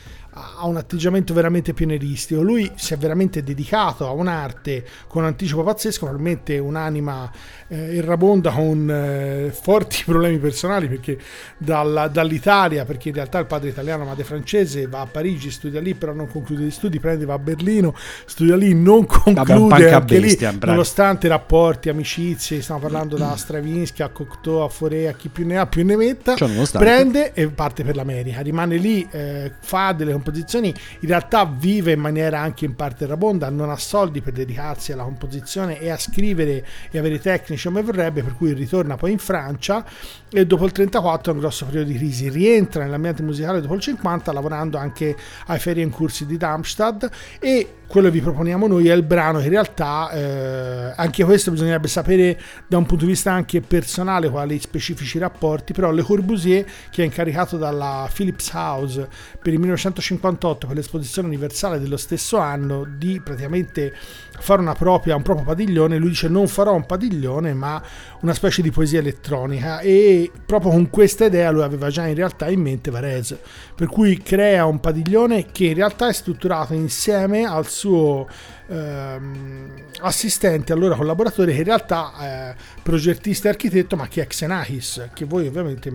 ha 0.60 0.68
un 0.68 0.78
atteggiamento 0.78 1.34
veramente 1.34 1.74
pionieristico. 1.74 2.42
Lui 2.42 2.72
si 2.76 2.94
è 2.94 2.98
veramente 2.98 3.42
dedicato 3.42 4.08
a 4.08 4.12
un'arte 4.12 4.86
con 5.08 5.24
un 5.24 5.30
anticipo 5.30 5.64
pazzesco, 5.64 6.06
probabilmente 6.06 6.60
un'anima 6.60 7.32
eh, 7.68 7.98
errabonda 7.98 8.52
con 8.52 8.90
eh, 8.90 9.52
forti 9.52 10.04
problemi 10.06 10.38
personali 10.38 10.88
perché 10.88 11.18
dalla, 11.58 12.08
dall'Italia, 12.08 12.86
perché 12.86 13.10
in 13.10 13.16
realtà 13.16 13.40
il 13.40 13.46
padre 13.46 13.70
è 13.70 13.72
italiano, 13.72 14.06
madre 14.06 14.24
francese, 14.24 14.88
va 14.88 15.02
a 15.02 15.06
Parigi, 15.06 15.52
studia 15.52 15.80
lì, 15.82 15.94
però 15.94 16.14
non 16.14 16.28
conclude 16.28 16.64
gli 16.64 16.72
studi, 16.72 17.00
prende, 17.00 17.26
va 17.26 17.34
a 17.34 17.40
Berlino, 17.40 17.96
studia 18.26 18.56
lì, 18.56 18.74
non 18.74 19.06
conclude 19.06 19.92
anche 19.92 20.20
bestia, 20.20 20.52
lì, 20.52 20.60
nonostante 20.62 21.28
rapporti, 21.28 21.90
amicizie, 21.90 22.62
stiamo 22.62 22.82
parlando 22.82 23.18
da 23.18 23.36
Stravinsky 23.36 24.04
a 24.04 24.10
Cocteau, 24.10 24.62
a 24.62 24.70
Foré, 24.70 25.08
a 25.08 25.14
chi 25.14 25.30
più 25.30 25.46
ne 25.46 25.58
ha 25.58 25.68
più 25.68 25.86
ne 25.86 25.96
metta, 25.96 26.36
cioè, 26.36 26.50
prende 26.74 27.34
e 27.34 27.48
parte 27.50 27.84
per 27.84 27.96
l'America, 27.96 28.42
rimane 28.42 28.78
lì, 28.78 29.08
eh, 29.12 29.52
fa 29.60 29.92
delle 29.92 30.12
composizioni, 30.12 30.74
in 31.00 31.08
realtà 31.08 31.46
vive 31.46 31.92
in 31.92 32.00
maniera 32.00 32.40
anche 32.40 32.66
in 32.66 32.76
parte 32.76 33.04
errabonda, 33.04 33.50
non 33.50 33.70
ha 33.70 33.78
soldi 33.78 34.22
per 34.22 34.34
dedicarsi 34.34 34.92
alla 34.92 35.04
composizione 35.04 35.80
e 35.80 35.90
a 35.90 35.98
scrivere 35.98 36.66
e 36.92 36.98
avere 36.98 37.20
tecnici 37.20 37.57
tecnici 37.58 37.68
come 37.68 37.82
vorrebbe, 37.82 38.24
per 38.24 38.36
cui 38.36 38.54
ritorna 38.54 38.96
poi 38.96 39.12
in 39.12 39.18
Francia 39.18 39.84
e 40.30 40.46
dopo 40.46 40.66
il 40.66 40.72
34 40.72 41.32
è 41.32 41.36
un 41.36 41.42
grosso 41.42 41.66
periodo 41.66 41.90
di 41.90 41.98
crisi, 41.98 42.30
rientra 42.30 42.84
nell'ambiente 42.84 43.24
musicale 43.24 43.60
dopo 43.60 43.74
il 43.74 43.82
50 43.82 44.32
lavorando 44.32 44.78
anche 44.78 45.16
ai 45.48 45.60
Ferienkursi 45.60 46.26
di 46.26 46.38
Darmstadt 46.38 47.10
e 47.40 47.74
quello 47.88 48.08
che 48.08 48.14
vi 48.14 48.22
proponiamo 48.22 48.68
noi 48.68 48.90
è 48.90 48.94
il 48.94 49.04
brano 49.04 49.40
che 49.40 49.46
in 49.46 49.52
realtà 49.52 50.12
eh, 50.12 50.94
anche 50.96 51.24
questo 51.24 51.52
bisognerebbe 51.52 51.88
sapere 51.88 52.40
da 52.68 52.78
un 52.78 52.86
punto 52.86 53.06
di 53.06 53.12
vista 53.12 53.32
anche 53.32 53.62
personale 53.62 54.30
quali 54.30 54.60
specifici 54.60 55.18
rapporti 55.18 55.74
però 55.74 55.92
Le 55.92 56.02
Corbusier 56.02 56.66
che 56.90 57.02
è 57.02 57.06
incaricato 57.06 57.58
dalla 57.58 58.10
Philips 58.14 58.52
House 58.54 59.08
per 59.42 59.54
il 59.54 59.60
1958 59.60 60.68
per 60.68 60.76
l'esposizione 60.76 61.28
universale 61.28 61.80
dello 61.80 61.98
stesso 61.98 62.38
anno 62.38 62.86
di 62.98 63.22
praticamente 63.24 63.94
fare 64.40 64.62
una 64.62 64.76
propria, 64.76 65.16
un 65.16 65.24
proprio 65.24 65.46
padiglione 65.46 65.98
lui 65.98 66.10
dice 66.10 66.28
non 66.28 66.48
farò 66.48 66.74
un 66.74 66.86
padiglione 66.86 67.54
ma 67.54 67.82
una 68.22 68.34
specie 68.34 68.62
di 68.62 68.72
poesia 68.72 69.00
elettronica. 69.00 69.80
E 69.80 70.32
proprio 70.46 70.72
con 70.72 70.90
questa 70.90 71.26
idea 71.26 71.52
lui 71.52 71.64
aveva 71.64 71.90
già 71.90 72.06
in 72.08 72.16
realtà 72.16 72.50
in 72.50 72.62
mente 72.62 72.92
Varese 72.92 73.40
per 73.76 73.88
cui 73.88 74.18
crea 74.18 74.66
un 74.66 74.80
padiglione 74.80 75.48
che 75.52 75.66
in 75.66 75.76
realtà 75.76 76.08
è 76.08 76.14
strutturato 76.14 76.74
insieme 76.74 77.46
al 77.46 77.68
suo 77.78 78.28
ehm, 78.68 79.72
assistente, 80.02 80.74
allora 80.74 80.96
collaboratore, 80.96 81.52
che 81.52 81.60
in 81.60 81.64
realtà 81.66 82.14
è 82.20 82.56
progettista 82.82 83.48
e 83.48 83.52
architetto, 83.52 83.96
ma 83.96 84.08
che 84.08 84.24
è 84.24 84.28
Xenakis, 84.28 85.10
che 85.14 85.26
voi 85.26 85.48
ovviamente 85.48 85.92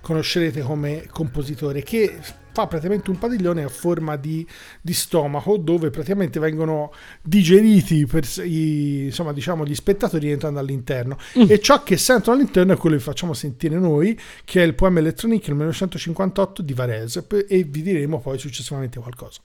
conoscerete 0.00 0.62
come 0.62 1.06
compositore, 1.10 1.82
che 1.82 2.18
fa 2.58 2.66
praticamente 2.66 3.10
un 3.10 3.18
padiglione 3.18 3.62
a 3.62 3.68
forma 3.68 4.16
di, 4.16 4.44
di 4.80 4.92
stomaco 4.92 5.58
dove 5.58 5.90
praticamente 5.90 6.40
vengono 6.40 6.92
digeriti 7.22 8.04
per 8.06 8.26
i, 8.42 9.04
insomma, 9.04 9.32
diciamo, 9.32 9.64
gli 9.64 9.74
spettatori 9.76 10.30
entrando 10.30 10.58
all'interno 10.58 11.18
mm. 11.38 11.44
e 11.46 11.60
ciò 11.60 11.84
che 11.84 11.96
sentono 11.96 12.36
all'interno 12.36 12.72
è 12.72 12.76
quello 12.76 12.96
che 12.96 13.02
facciamo 13.02 13.32
sentire 13.32 13.76
noi 13.76 14.18
che 14.44 14.62
è 14.62 14.66
il 14.66 14.74
poema 14.74 14.98
Electronic 14.98 15.46
del 15.46 15.54
1958 15.54 16.62
di 16.62 16.74
Varese 16.74 17.26
e 17.46 17.62
vi 17.62 17.82
diremo 17.82 18.18
poi 18.18 18.38
successivamente 18.38 18.98
qualcosa. 18.98 19.40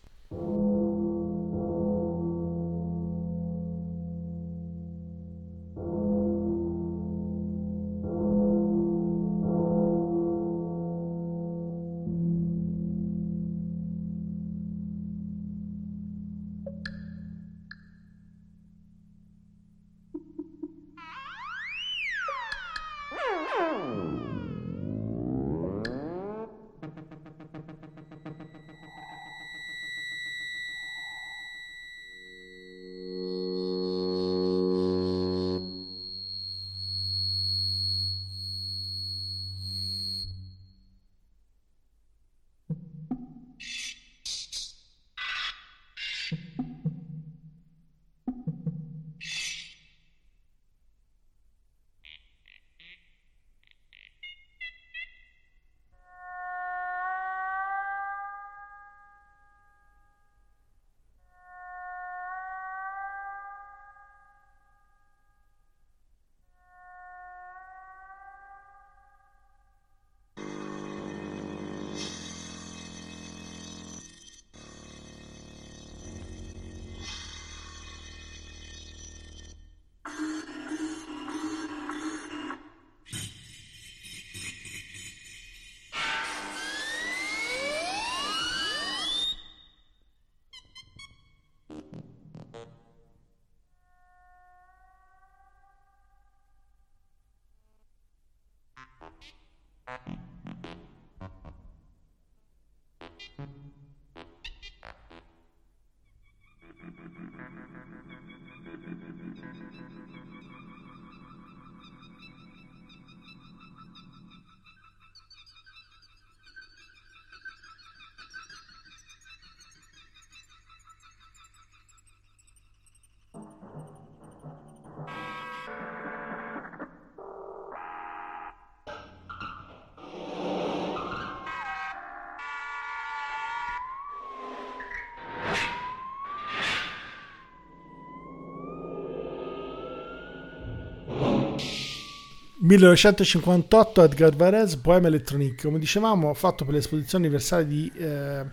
1958 142.65 144.03
Edgar 144.03 144.33
Varese, 144.37 144.77
Poema 144.77 145.07
Electronique, 145.07 145.67
come 145.67 145.79
dicevamo, 145.79 146.33
fatto 146.33 146.63
per 146.63 146.73
l'esposizione 146.73 147.25
universale 147.25 147.67
di, 147.67 147.91
eh, 147.93 148.45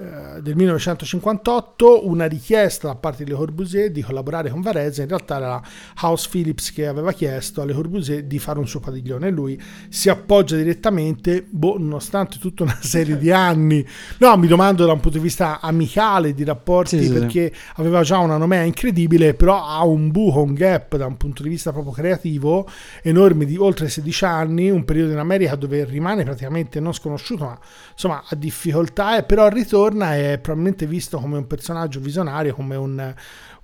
eh, 0.00 0.40
del 0.42 0.54
1958, 0.54 2.06
una 2.06 2.26
richiesta 2.26 2.86
da 2.86 2.94
parte 2.94 3.24
di 3.24 3.30
Le 3.30 3.36
Corbusier 3.36 3.90
di 3.90 4.00
collaborare 4.00 4.48
con 4.48 4.60
Varese, 4.60 5.02
in 5.02 5.08
realtà 5.08 5.38
era 5.38 5.60
House 6.02 6.28
Phillips 6.30 6.72
che 6.72 6.86
aveva 6.86 7.10
chiesto 7.10 7.62
a 7.62 7.64
Le 7.64 7.72
Corbusier 7.74 8.22
di 8.22 8.38
fare 8.38 8.60
un 8.60 8.68
suo 8.68 8.78
padiglione. 8.78 9.26
E 9.26 9.30
lui 9.30 9.60
si 9.88 10.08
appoggia 10.08 10.54
direttamente, 10.54 11.44
boh, 11.48 11.78
nonostante 11.78 12.38
tutta 12.38 12.62
una 12.62 12.78
serie 12.80 13.18
di 13.18 13.32
anni, 13.32 13.84
no, 14.18 14.36
mi 14.36 14.46
domando 14.46 14.86
da 14.86 14.92
un 14.92 15.00
punto 15.00 15.18
di 15.18 15.24
vista 15.24 15.58
amicale, 15.60 16.32
di 16.32 16.44
rapporti, 16.44 16.96
Sì, 16.96 17.02
sì, 17.02 17.12
sì. 17.12 17.18
perché 17.18 17.52
aveva 17.74 18.02
già 18.02 18.18
una 18.18 18.36
nomea 18.36 18.62
incredibile, 18.62 19.34
però 19.34 19.66
ha 19.66 19.82
un 19.82 20.12
buco, 20.12 20.42
un 20.42 20.54
gap 20.54 20.96
da 20.96 21.06
un 21.06 21.16
punto 21.16 21.42
di 21.42 21.48
vista 21.48 21.72
proprio 21.72 21.92
creativo 21.92 22.68
enorme 23.02 23.46
di 23.46 23.56
oltre 23.56 23.88
16 23.88 24.24
anni, 24.24 24.70
un 24.70 24.84
periodo 24.84 25.10
in 25.10 25.18
America 25.18 25.56
dove 25.56 25.84
rimane 25.84 26.22
praticamente 26.22 26.78
non 26.78 26.94
sconosciuto, 26.94 27.46
ma 27.46 27.58
insomma 27.90 28.22
ha 28.24 28.36
difficoltà, 28.36 29.18
e 29.18 29.24
però 29.24 29.48
ritorna 29.48 29.86
e 29.96 30.34
è 30.34 30.38
probabilmente 30.38 30.86
visto 30.86 31.18
come 31.18 31.36
un 31.36 31.46
personaggio 31.46 32.00
visionario, 32.00 32.54
come 32.54 32.76
un, 32.76 33.14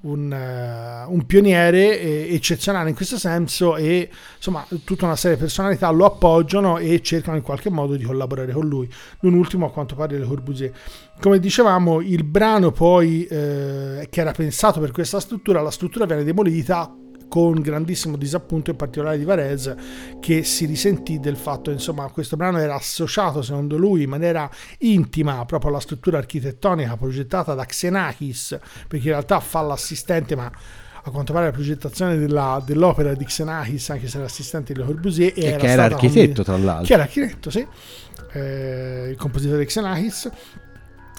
un, 0.00 0.32
eh, 0.32 1.04
un 1.06 1.26
pioniere 1.26 2.28
eccezionale 2.28 2.88
in 2.88 2.94
questo 2.94 3.18
senso 3.18 3.76
e 3.76 4.08
insomma 4.36 4.66
tutta 4.84 5.04
una 5.04 5.16
serie 5.16 5.36
di 5.36 5.42
personalità 5.42 5.90
lo 5.90 6.04
appoggiano 6.04 6.78
e 6.78 7.00
cercano 7.02 7.36
in 7.36 7.42
qualche 7.42 7.70
modo 7.70 7.94
di 7.96 8.04
collaborare 8.04 8.52
con 8.52 8.66
lui. 8.66 8.90
Non 9.20 9.34
ultimo 9.34 9.66
a 9.66 9.70
quanto 9.70 9.94
pare 9.94 10.18
Le 10.18 10.26
Corbusier. 10.26 10.72
Come 11.20 11.38
dicevamo, 11.38 12.00
il 12.00 12.24
brano 12.24 12.72
poi 12.72 13.24
eh, 13.26 14.06
che 14.10 14.20
era 14.20 14.32
pensato 14.32 14.80
per 14.80 14.90
questa 14.90 15.20
struttura, 15.20 15.60
la 15.60 15.70
struttura 15.70 16.06
viene 16.06 16.24
demolita 16.24 17.03
con 17.34 17.60
grandissimo 17.60 18.16
disappunto 18.16 18.70
in 18.70 18.76
particolare 18.76 19.18
di 19.18 19.24
Varese 19.24 19.76
che 20.20 20.44
si 20.44 20.66
risentì 20.66 21.18
del 21.18 21.34
fatto 21.34 21.72
insomma 21.72 22.08
questo 22.10 22.36
brano 22.36 22.58
era 22.58 22.76
associato 22.76 23.42
secondo 23.42 23.76
lui 23.76 24.04
in 24.04 24.08
maniera 24.08 24.48
intima 24.78 25.44
proprio 25.44 25.70
alla 25.70 25.80
struttura 25.80 26.18
architettonica 26.18 26.96
progettata 26.96 27.54
da 27.54 27.64
Xenakis 27.64 28.56
perché 28.86 29.06
in 29.06 29.12
realtà 29.14 29.40
fa 29.40 29.62
l'assistente 29.62 30.36
ma 30.36 30.48
a 31.06 31.10
quanto 31.10 31.32
pare 31.32 31.46
la 31.46 31.50
progettazione 31.50 32.18
della- 32.18 32.62
dell'opera 32.64 33.12
di 33.14 33.24
Xenakis 33.24 33.90
anche 33.90 34.06
se 34.06 34.18
era 34.18 34.26
assistente 34.26 34.72
di 34.72 34.78
Le 34.78 34.86
Corbusier 34.86 35.32
e 35.34 35.42
era 35.44 35.56
che 35.56 35.66
era 35.66 35.84
architetto, 35.86 36.44
combin- 36.44 36.44
tra 36.44 36.56
l'altro. 36.56 36.86
che 36.86 36.92
era 36.92 37.02
architetto 37.02 37.50
sì 37.50 37.66
eh, 38.32 39.08
il 39.10 39.16
compositore 39.16 39.64
Xenakis 39.64 40.30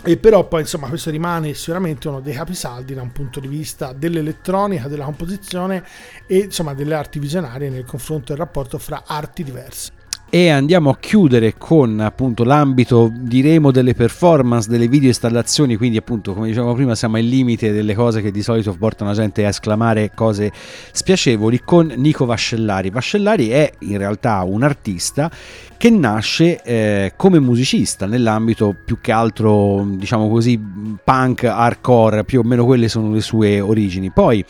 e 0.08 0.18
però 0.18 0.48
poi 0.48 0.62
insomma 0.62 0.88
questo 0.88 1.10
rimane 1.10 1.56
sicuramente 1.56 2.08
uno 2.08 2.20
dei 2.20 2.36
capisaldi 2.36 2.94
da 2.94 3.02
un 3.02 3.12
punto 3.12 3.40
di 3.40 3.48
vista 3.48 3.92
dell'elettronica, 3.92 4.88
della 4.88 5.06
composizione 5.06 5.84
e 6.28 6.38
insomma 6.38 6.76
delle 6.76 6.94
arti 6.94 7.18
visionarie 7.18 7.72
nel 7.72 7.86
confronto 7.86 8.26
del 8.28 8.38
rapporto 8.38 8.78
fra 8.78 9.02
arti 9.08 9.44
diverse. 9.44 9.95
E 10.36 10.50
andiamo 10.50 10.90
a 10.90 10.98
chiudere 11.00 11.54
con 11.58 12.02
appunto 12.02 12.44
l'ambito 12.44 13.10
diremo 13.10 13.72
delle 13.72 13.94
performance 13.94 14.68
delle 14.68 14.90
video 14.90 15.08
installazioni. 15.08 15.78
Quindi 15.78 15.96
appunto 15.96 16.34
come 16.34 16.48
dicevamo 16.48 16.74
prima 16.74 16.94
siamo 16.94 17.16
al 17.16 17.24
limite 17.24 17.72
delle 17.72 17.96
cose 17.96 18.22
che 18.22 18.32
di 18.32 18.42
solito 18.42 18.76
portano 18.78 19.12
la 19.12 19.16
gente 19.16 19.46
a 19.46 19.48
esclamare 19.48 20.12
cose 20.14 20.52
spiacevoli 20.92 21.62
con 21.64 21.94
Nico 21.96 22.26
Vascellari. 22.26 22.90
Vascellari 22.90 23.48
è 23.48 23.72
in 23.80 23.98
realtà 23.98 24.44
un 24.44 24.64
artista 24.64 25.32
che 25.78 25.90
nasce 25.90 26.62
eh, 26.64 27.14
come 27.16 27.40
musicista 27.40 28.06
nell'ambito 28.06 28.76
più 28.84 28.98
che 29.00 29.14
altro 29.14 29.88
diciamo 29.88 30.28
così 30.28 30.60
punk 31.02 31.46
hardcore 31.46 32.26
più 32.26 32.42
o 32.42 32.44
meno 32.44 32.66
quelle 32.66 32.90
sono 32.90 33.14
le 33.14 33.22
sue 33.22 33.62
origini. 33.62 34.12
Poi 34.12 34.44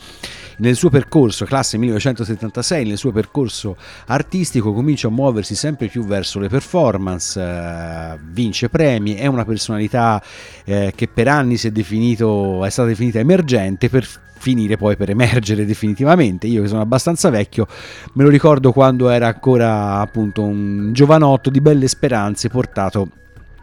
nel 0.58 0.76
suo 0.76 0.88
percorso, 0.88 1.44
classe 1.44 1.76
1976, 1.78 2.86
nel 2.86 2.96
suo 2.96 3.12
percorso 3.12 3.76
artistico 4.06 4.72
comincia 4.72 5.08
a 5.08 5.10
muoversi 5.10 5.54
sempre 5.54 5.88
più 5.88 6.04
verso 6.04 6.38
le 6.38 6.48
performance, 6.48 7.40
eh, 7.40 8.18
vince 8.30 8.68
premi, 8.68 9.14
è 9.14 9.26
una 9.26 9.44
personalità 9.44 10.22
eh, 10.64 10.92
che 10.94 11.08
per 11.08 11.28
anni 11.28 11.58
è, 11.58 11.70
definito, 11.70 12.64
è 12.64 12.70
stata 12.70 12.88
definita 12.88 13.18
emergente 13.18 13.88
per 13.88 14.06
finire 14.38 14.76
poi 14.76 14.96
per 14.96 15.10
emergere 15.10 15.64
definitivamente. 15.64 16.46
Io 16.46 16.62
che 16.62 16.68
sono 16.68 16.80
abbastanza 16.80 17.30
vecchio 17.30 17.66
me 18.12 18.22
lo 18.22 18.28
ricordo 18.28 18.72
quando 18.72 19.08
era 19.08 19.26
ancora 19.26 19.98
appunto 19.98 20.42
un 20.42 20.92
giovanotto 20.92 21.50
di 21.50 21.60
belle 21.60 21.88
speranze 21.88 22.48
portato 22.48 23.08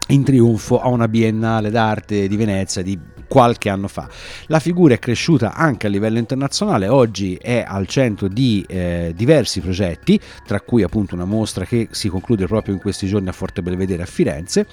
in 0.08 0.22
trionfo 0.22 0.80
a 0.80 0.88
una 0.88 1.08
biennale 1.08 1.70
d'arte 1.70 2.28
di 2.28 2.36
Venezia 2.36 2.82
di 2.82 2.98
qualche 3.34 3.68
anno 3.68 3.88
fa. 3.88 4.08
La 4.46 4.60
figura 4.60 4.94
è 4.94 5.00
cresciuta 5.00 5.54
anche 5.54 5.88
a 5.88 5.90
livello 5.90 6.18
internazionale, 6.18 6.86
oggi 6.86 7.34
è 7.34 7.64
al 7.66 7.88
centro 7.88 8.28
di 8.28 8.64
eh, 8.68 9.12
diversi 9.16 9.60
progetti, 9.60 10.20
tra 10.46 10.60
cui 10.60 10.84
appunto 10.84 11.16
una 11.16 11.24
mostra 11.24 11.64
che 11.64 11.88
si 11.90 12.08
conclude 12.08 12.46
proprio 12.46 12.74
in 12.74 12.80
questi 12.80 13.08
giorni 13.08 13.28
a 13.28 13.32
Forte 13.32 13.60
Belvedere 13.60 14.04
a 14.04 14.06
Firenze 14.06 14.68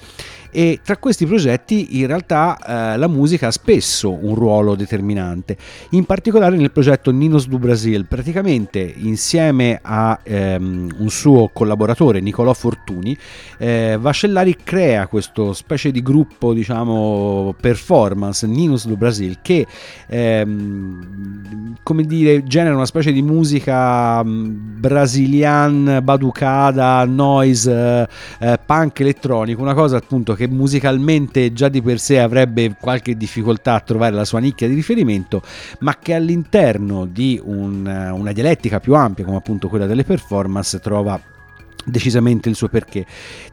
e 0.54 0.80
tra 0.84 0.98
questi 0.98 1.24
progetti 1.24 1.98
in 1.98 2.06
realtà 2.06 2.58
eh, 2.58 2.98
la 2.98 3.08
musica 3.08 3.46
ha 3.46 3.50
spesso 3.50 4.12
un 4.12 4.34
ruolo 4.34 4.74
determinante, 4.74 5.56
in 5.90 6.04
particolare 6.04 6.56
nel 6.56 6.70
progetto 6.70 7.10
Ninos 7.10 7.48
do 7.48 7.58
Brasil, 7.58 8.04
praticamente 8.04 8.80
insieme 8.80 9.80
a 9.82 10.20
ehm, 10.22 10.96
un 10.98 11.08
suo 11.08 11.48
collaboratore 11.52 12.20
Nicolò 12.20 12.52
Fortuni, 12.52 13.16
eh, 13.56 13.96
Vascellari 13.98 14.56
crea 14.62 15.06
questo 15.06 15.54
specie 15.54 15.90
di 15.90 16.02
gruppo 16.02 16.52
diciamo 16.52 17.54
performance 17.58 18.46
Ninos 18.46 18.86
do 18.86 18.96
Brasil 18.96 19.38
che 19.40 19.66
ehm, 20.06 21.76
come 21.82 22.04
dire 22.04 22.44
genera 22.44 22.74
una 22.74 22.86
specie 22.86 23.12
di 23.12 23.22
musica 23.22 24.22
mh, 24.22 24.80
brasilian, 24.80 26.00
baducada, 26.02 27.04
noise, 27.06 28.08
eh, 28.38 28.58
punk 28.64 29.00
elettronico, 29.00 29.62
una 29.62 29.74
cosa 29.74 29.96
appunto 29.96 30.34
che 30.34 30.41
musicalmente 30.48 31.52
già 31.52 31.68
di 31.68 31.82
per 31.82 31.98
sé 31.98 32.18
avrebbe 32.20 32.76
qualche 32.80 33.16
difficoltà 33.16 33.74
a 33.74 33.80
trovare 33.80 34.14
la 34.14 34.24
sua 34.24 34.38
nicchia 34.38 34.68
di 34.68 34.74
riferimento, 34.74 35.42
ma 35.80 35.96
che 35.98 36.14
all'interno 36.14 37.06
di 37.06 37.40
un- 37.42 38.10
una 38.12 38.32
dialettica 38.32 38.80
più 38.80 38.94
ampia 38.94 39.24
come 39.24 39.36
appunto 39.36 39.68
quella 39.68 39.86
delle 39.86 40.04
performance 40.04 40.78
trova 40.80 41.20
decisamente 41.84 42.48
il 42.48 42.54
suo 42.54 42.68
perché. 42.68 43.04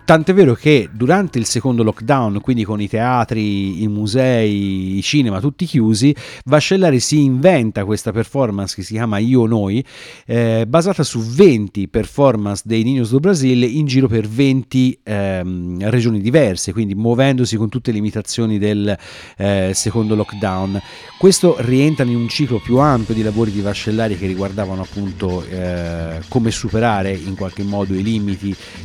Tant'è 0.06 0.34
vero 0.34 0.54
che 0.54 0.90
durante 0.92 1.38
il 1.38 1.46
secondo 1.46 1.84
lockdown, 1.84 2.42
quindi 2.42 2.64
con 2.64 2.82
i 2.82 2.88
teatri, 2.88 3.84
i 3.84 3.88
musei, 3.88 4.98
i 4.98 5.02
cinema 5.02 5.40
tutti 5.40 5.66
chiusi, 5.66 6.16
Vascellari 6.46 7.00
si 7.00 7.22
inventa 7.22 7.86
questa 7.86 8.12
performance 8.12 8.76
che 8.76 8.84
si 8.84 8.94
chiama 8.94 9.18
Io 9.18 9.46
Noi, 9.46 9.84
eh, 10.26 10.66
basata 10.68 11.04
su 11.04 11.20
20 11.20 11.88
performance 11.88 12.64
dei 12.66 12.84
Niños 12.84 13.10
do 13.10 13.20
Brasil 13.20 13.64
in 13.64 13.86
giro 13.86 14.08
per 14.08 14.28
20 14.28 15.00
ehm, 15.04 15.90
regioni 15.90 16.22
diverse, 16.22 16.72
quindi 16.72 16.96
muovendosi 16.96 17.56
con 17.58 17.70
tutte 17.70 17.92
le 17.92 17.98
limitazioni 17.98 18.58
del 18.58 18.98
eh, 19.38 19.72
secondo 19.74 20.16
lockdown. 20.16 20.82
Questo 21.18 21.56
rientra 21.60 22.06
in 22.06 22.16
un 22.16 22.30
ciclo 22.30 22.60
più 22.60 22.78
ampio 22.78 23.14
di 23.14 23.22
lavori 23.22 23.52
di 23.52 23.62
Vascellari 23.62 24.18
che 24.18 24.26
riguardavano 24.26 24.82
appunto 24.82 25.44
eh, 25.46 26.22
come 26.28 26.52
superare 26.52 27.12
in 27.12 27.36
qualche 27.36 27.64
modo 27.64 27.94
i 27.94 28.02
limiti 28.02 28.19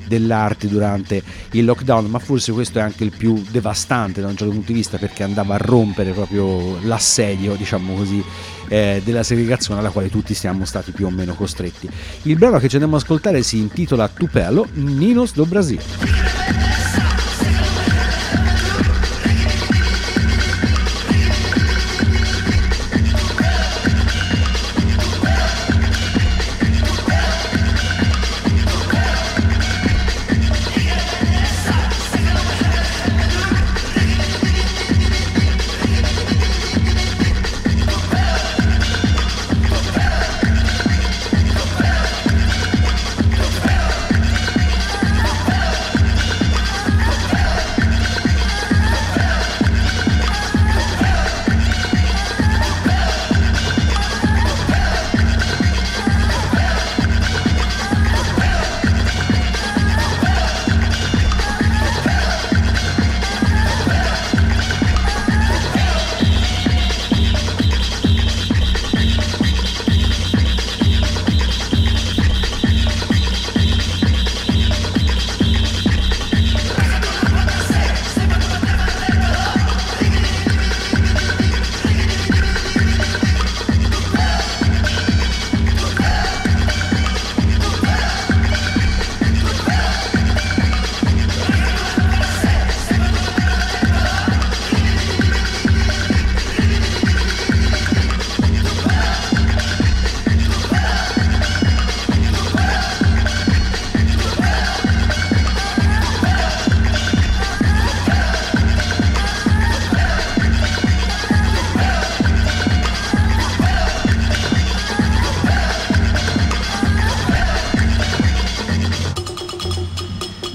dell'arte 0.06 0.68
durante 0.68 1.22
il 1.52 1.64
lockdown, 1.64 2.06
ma 2.06 2.18
forse 2.18 2.52
questo 2.52 2.78
è 2.78 2.82
anche 2.82 3.04
il 3.04 3.12
più 3.16 3.42
devastante 3.50 4.20
da 4.20 4.28
un 4.28 4.36
certo 4.36 4.52
punto 4.52 4.72
di 4.72 4.78
vista 4.78 4.98
perché 4.98 5.22
andava 5.22 5.54
a 5.54 5.58
rompere 5.58 6.12
proprio 6.12 6.78
l'assedio, 6.82 7.54
diciamo 7.54 7.94
così, 7.94 8.22
eh, 8.68 9.00
della 9.04 9.22
segregazione 9.22 9.80
alla 9.80 9.90
quale 9.90 10.10
tutti 10.10 10.34
siamo 10.34 10.64
stati 10.64 10.92
più 10.92 11.06
o 11.06 11.10
meno 11.10 11.34
costretti. 11.34 11.88
Il 12.22 12.36
brano 12.36 12.58
che 12.58 12.68
ci 12.68 12.74
andiamo 12.76 12.96
ad 12.96 13.02
ascoltare 13.02 13.42
si 13.42 13.58
intitola 13.58 14.08
Tupelo 14.08 14.66
Ninos 14.74 15.34
do 15.34 15.44
Brasil. 15.46 15.80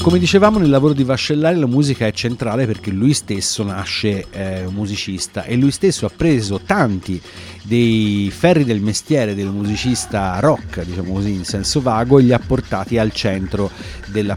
Come 0.09 0.21
dicevamo 0.21 0.57
nel 0.57 0.71
lavoro 0.71 0.93
di 0.93 1.03
Vascellari 1.03 1.59
la 1.59 1.67
musica 1.67 2.07
è 2.07 2.11
centrale 2.11 2.65
perché 2.65 2.89
lui 2.89 3.13
stesso 3.13 3.61
nasce 3.61 4.25
eh, 4.31 4.65
musicista 4.67 5.43
e 5.43 5.55
lui 5.55 5.69
stesso 5.69 6.07
ha 6.07 6.09
preso 6.09 6.59
tanti 6.65 7.21
dei 7.69 8.33
ferri 8.35 8.65
del 8.65 8.81
mestiere 8.81 9.35
del 9.35 9.49
musicista 9.49 10.39
rock, 10.39 10.83
diciamo 10.83 11.13
così 11.13 11.33
in 11.33 11.45
senso 11.45 11.81
vago, 11.81 12.17
e 12.17 12.23
li 12.23 12.33
ha 12.33 12.39
portati 12.39 12.97
al 12.97 13.11
centro 13.11 13.69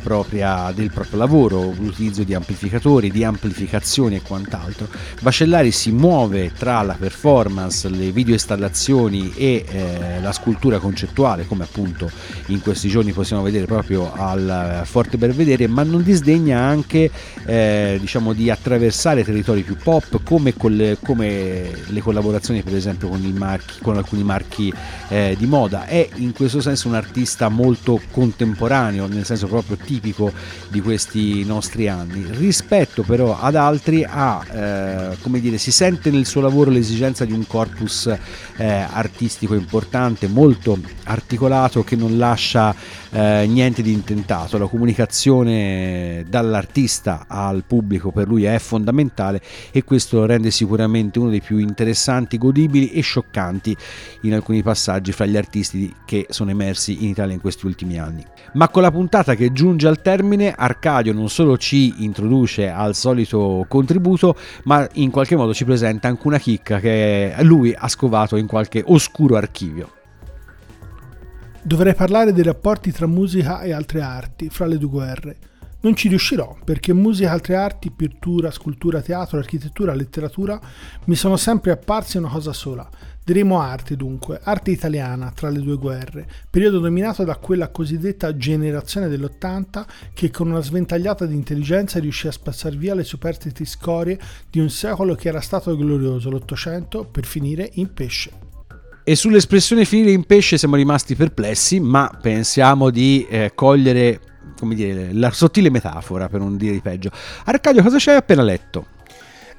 propria, 0.02 0.70
del 0.74 0.90
proprio 0.92 1.18
lavoro, 1.18 1.72
l'utilizzo 1.78 2.24
di 2.24 2.34
amplificatori, 2.34 3.10
di 3.10 3.24
amplificazioni 3.24 4.16
e 4.16 4.20
quant'altro. 4.20 4.86
Vascellari 5.22 5.70
si 5.70 5.92
muove 5.92 6.52
tra 6.56 6.82
la 6.82 6.92
performance, 6.92 7.88
le 7.88 8.12
videoinstallazioni 8.12 9.32
e 9.34 9.64
eh, 9.66 10.20
la 10.20 10.32
scultura 10.32 10.78
concettuale, 10.78 11.46
come 11.46 11.64
appunto 11.64 12.10
in 12.46 12.60
questi 12.60 12.90
giorni 12.90 13.12
possiamo 13.12 13.42
vedere 13.42 13.64
proprio 13.64 14.12
al 14.12 14.82
Forte 14.84 15.16
Belvedere, 15.16 15.66
ma 15.68 15.82
non 15.84 16.02
disdegna 16.02 16.60
anche 16.60 17.10
eh, 17.46 17.96
diciamo, 17.98 18.34
di 18.34 18.50
attraversare 18.50 19.24
territori 19.24 19.62
più 19.62 19.76
pop 19.82 20.20
come, 20.22 20.52
le, 20.64 20.98
come 21.02 21.70
le 21.86 22.00
collaborazioni 22.00 22.62
per 22.62 22.74
esempio 22.74 23.08
con, 23.08 23.21
marchi, 23.30 23.78
con 23.80 23.96
alcuni 23.96 24.24
marchi 24.24 24.72
eh, 25.08 25.36
di 25.38 25.46
moda. 25.46 25.86
È 25.86 26.08
in 26.16 26.32
questo 26.32 26.60
senso 26.60 26.88
un 26.88 26.94
artista 26.94 27.48
molto 27.48 28.00
contemporaneo, 28.10 29.06
nel 29.06 29.24
senso 29.24 29.46
proprio 29.46 29.76
tipico 29.76 30.32
di 30.68 30.80
questi 30.80 31.44
nostri 31.44 31.88
anni. 31.88 32.24
Rispetto 32.30 33.02
però 33.02 33.38
ad 33.38 33.54
altri 33.54 34.04
ha, 34.08 34.44
eh, 34.50 35.16
come 35.20 35.38
dire, 35.38 35.58
si 35.58 35.70
sente 35.70 36.10
nel 36.10 36.26
suo 36.26 36.40
lavoro 36.40 36.70
l'esigenza 36.70 37.24
di 37.24 37.32
un 37.32 37.46
corpus 37.46 38.06
eh, 38.56 38.64
artistico 38.64 39.54
importante, 39.54 40.26
molto 40.26 40.78
articolato, 41.04 41.84
che 41.84 41.96
non 41.96 42.16
lascia 42.16 42.74
eh, 43.10 43.46
niente 43.46 43.82
di 43.82 43.92
intentato. 43.92 44.56
La 44.58 44.66
comunicazione 44.66 46.24
dall'artista 46.28 47.26
al 47.28 47.64
pubblico 47.66 48.10
per 48.10 48.26
lui 48.26 48.44
è 48.44 48.58
fondamentale 48.58 49.40
e 49.70 49.84
questo 49.84 50.18
lo 50.18 50.26
rende 50.26 50.50
sicuramente 50.50 51.18
uno 51.18 51.30
dei 51.30 51.40
più 51.40 51.58
interessanti, 51.58 52.38
godibili 52.38 52.90
e 52.90 53.02
scioccanti 53.12 53.76
in 54.22 54.32
alcuni 54.32 54.62
passaggi 54.62 55.12
fra 55.12 55.26
gli 55.26 55.36
artisti 55.36 55.94
che 56.06 56.26
sono 56.30 56.50
emersi 56.50 57.02
in 57.02 57.10
Italia 57.10 57.34
in 57.34 57.40
questi 57.40 57.66
ultimi 57.66 57.98
anni. 57.98 58.24
Ma 58.54 58.68
con 58.68 58.82
la 58.82 58.90
puntata 58.90 59.34
che 59.34 59.52
giunge 59.52 59.86
al 59.86 60.00
termine, 60.00 60.52
Arcadio 60.52 61.12
non 61.12 61.28
solo 61.28 61.58
ci 61.58 62.04
introduce 62.04 62.68
al 62.70 62.94
solito 62.94 63.66
contributo, 63.68 64.36
ma 64.64 64.88
in 64.94 65.10
qualche 65.10 65.36
modo 65.36 65.52
ci 65.52 65.64
presenta 65.64 66.08
anche 66.08 66.26
una 66.26 66.38
chicca 66.38 66.80
che 66.80 67.34
lui 67.40 67.74
ha 67.76 67.88
scovato 67.88 68.36
in 68.36 68.46
qualche 68.46 68.82
oscuro 68.86 69.36
archivio. 69.36 69.90
Dovrei 71.62 71.94
parlare 71.94 72.32
dei 72.32 72.42
rapporti 72.42 72.90
tra 72.90 73.06
musica 73.06 73.60
e 73.60 73.72
altre 73.72 74.00
arti, 74.00 74.48
fra 74.48 74.66
le 74.66 74.78
due 74.78 74.88
guerre. 74.88 75.36
Non 75.82 75.96
ci 75.96 76.06
riuscirò, 76.06 76.56
perché 76.64 76.92
musica, 76.92 77.32
altre 77.32 77.56
arti, 77.56 77.90
pittura, 77.90 78.52
scultura, 78.52 79.00
teatro, 79.00 79.38
architettura, 79.38 79.94
letteratura 79.94 80.60
mi 81.06 81.16
sono 81.16 81.36
sempre 81.36 81.72
apparsi 81.72 82.18
una 82.18 82.28
cosa 82.28 82.52
sola. 82.52 82.88
Diremo 83.24 83.60
arte 83.60 83.96
dunque, 83.96 84.40
arte 84.42 84.70
italiana 84.70 85.32
tra 85.34 85.48
le 85.48 85.60
due 85.60 85.76
guerre, 85.76 86.28
periodo 86.48 86.78
dominato 86.78 87.24
da 87.24 87.36
quella 87.36 87.70
cosiddetta 87.70 88.36
generazione 88.36 89.08
dell'80 89.08 89.84
che 90.14 90.30
con 90.30 90.50
una 90.50 90.60
sventagliata 90.60 91.26
di 91.26 91.34
intelligenza 91.34 91.98
riuscì 91.98 92.28
a 92.28 92.32
spazzar 92.32 92.76
via 92.76 92.94
le 92.94 93.04
superstiti 93.04 93.64
scorie 93.64 94.20
di 94.50 94.60
un 94.60 94.70
secolo 94.70 95.16
che 95.16 95.28
era 95.28 95.40
stato 95.40 95.76
glorioso, 95.76 96.30
l'Ottocento, 96.30 97.04
per 97.04 97.26
finire 97.26 97.68
in 97.74 97.92
pesce. 97.92 98.30
E 99.02 99.16
sull'espressione 99.16 99.84
finire 99.84 100.12
in 100.12 100.24
pesce 100.26 100.58
siamo 100.58 100.76
rimasti 100.76 101.16
perplessi, 101.16 101.80
ma 101.80 102.08
pensiamo 102.22 102.90
di 102.90 103.26
eh, 103.28 103.50
cogliere 103.52 104.20
come 104.62 104.76
dire, 104.76 105.12
la 105.12 105.32
sottile 105.32 105.70
metafora, 105.70 106.28
per 106.28 106.38
non 106.38 106.56
dire 106.56 106.74
di 106.74 106.80
peggio. 106.80 107.10
Arcadio, 107.46 107.82
cosa 107.82 107.98
ci 107.98 108.10
hai 108.10 108.16
appena 108.16 108.42
letto? 108.42 108.86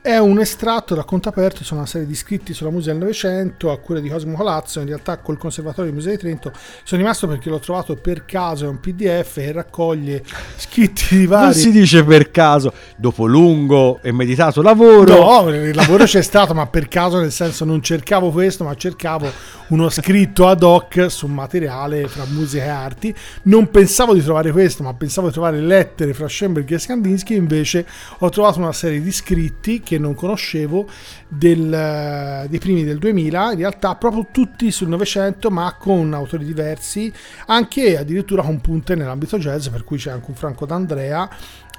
È 0.05 0.17
un 0.17 0.37
estratto 0.37 0.95
da 0.95 1.05
conto 1.05 1.29
aperto, 1.29 1.63
sono 1.63 1.79
una 1.79 1.87
serie 1.87 2.05
di 2.05 2.13
scritti 2.13 2.53
sulla 2.53 2.71
musica 2.71 2.91
del 2.91 2.99
Novecento 2.99 3.71
a 3.71 3.77
cura 3.77 4.01
di 4.01 4.09
Cosimo 4.09 4.35
Colazzo, 4.35 4.81
in 4.81 4.87
realtà 4.87 5.19
col 5.19 5.37
Conservatorio 5.37 5.85
del 5.85 5.93
Museo 5.93 6.11
di 6.11 6.17
Trento. 6.17 6.51
Sono 6.83 6.99
rimasto 6.99 7.25
perché 7.25 7.49
l'ho 7.49 7.59
trovato 7.59 7.95
per 7.95 8.25
caso, 8.25 8.65
è 8.65 8.67
un 8.67 8.81
PDF 8.81 9.35
che 9.35 9.53
raccoglie 9.53 10.21
scritti 10.57 11.19
di 11.19 11.25
vari... 11.25 11.45
Non 11.45 11.53
si 11.53 11.71
dice 11.71 12.03
per 12.03 12.31
caso, 12.31 12.73
dopo 12.97 13.25
lungo 13.27 13.99
e 14.01 14.11
meditato 14.11 14.61
lavoro... 14.61 15.19
No, 15.19 15.49
il 15.49 15.73
lavoro 15.73 16.03
c'è 16.03 16.21
stato, 16.21 16.53
ma 16.53 16.67
per 16.67 16.89
caso 16.89 17.19
nel 17.19 17.31
senso 17.31 17.63
non 17.63 17.81
cercavo 17.81 18.29
questo, 18.29 18.65
ma 18.65 18.75
cercavo 18.75 19.31
uno 19.69 19.87
scritto 19.87 20.49
ad 20.49 20.63
hoc 20.63 21.05
su 21.09 21.27
materiale 21.27 22.09
fra 22.09 22.25
musica 22.27 22.65
e 22.65 22.67
arti. 22.67 23.15
Non 23.43 23.69
pensavo 23.69 24.13
di 24.13 24.21
trovare 24.21 24.51
questo, 24.51 24.83
ma 24.83 24.93
pensavo 24.95 25.27
di 25.27 25.33
trovare 25.33 25.61
lettere 25.61 26.13
fra 26.13 26.27
Schoenberg 26.27 26.69
e 26.73 26.77
Skandinsky, 26.77 27.35
invece 27.37 27.87
ho 28.17 28.27
trovato 28.27 28.59
una 28.59 28.73
serie 28.73 29.01
di 29.01 29.11
scritti 29.13 29.79
che 29.79 29.91
che 29.93 29.99
non 29.99 30.15
conoscevo 30.15 30.87
del, 31.27 32.45
dei 32.49 32.59
primi 32.59 32.83
del 32.83 32.97
2000, 32.97 33.51
in 33.51 33.57
realtà 33.57 33.95
proprio 33.95 34.27
tutti 34.31 34.71
sul 34.71 34.87
Novecento, 34.87 35.49
ma 35.49 35.75
con 35.77 36.13
autori 36.13 36.45
diversi, 36.45 37.11
anche 37.47 37.97
addirittura 37.97 38.41
con 38.41 38.59
punte 38.61 38.95
nell'ambito 38.95 39.37
jazz, 39.37 39.67
per 39.67 39.83
cui 39.83 39.97
c'è 39.97 40.11
anche 40.11 40.29
un 40.29 40.35
Franco 40.35 40.65
D'Andrea 40.65 41.29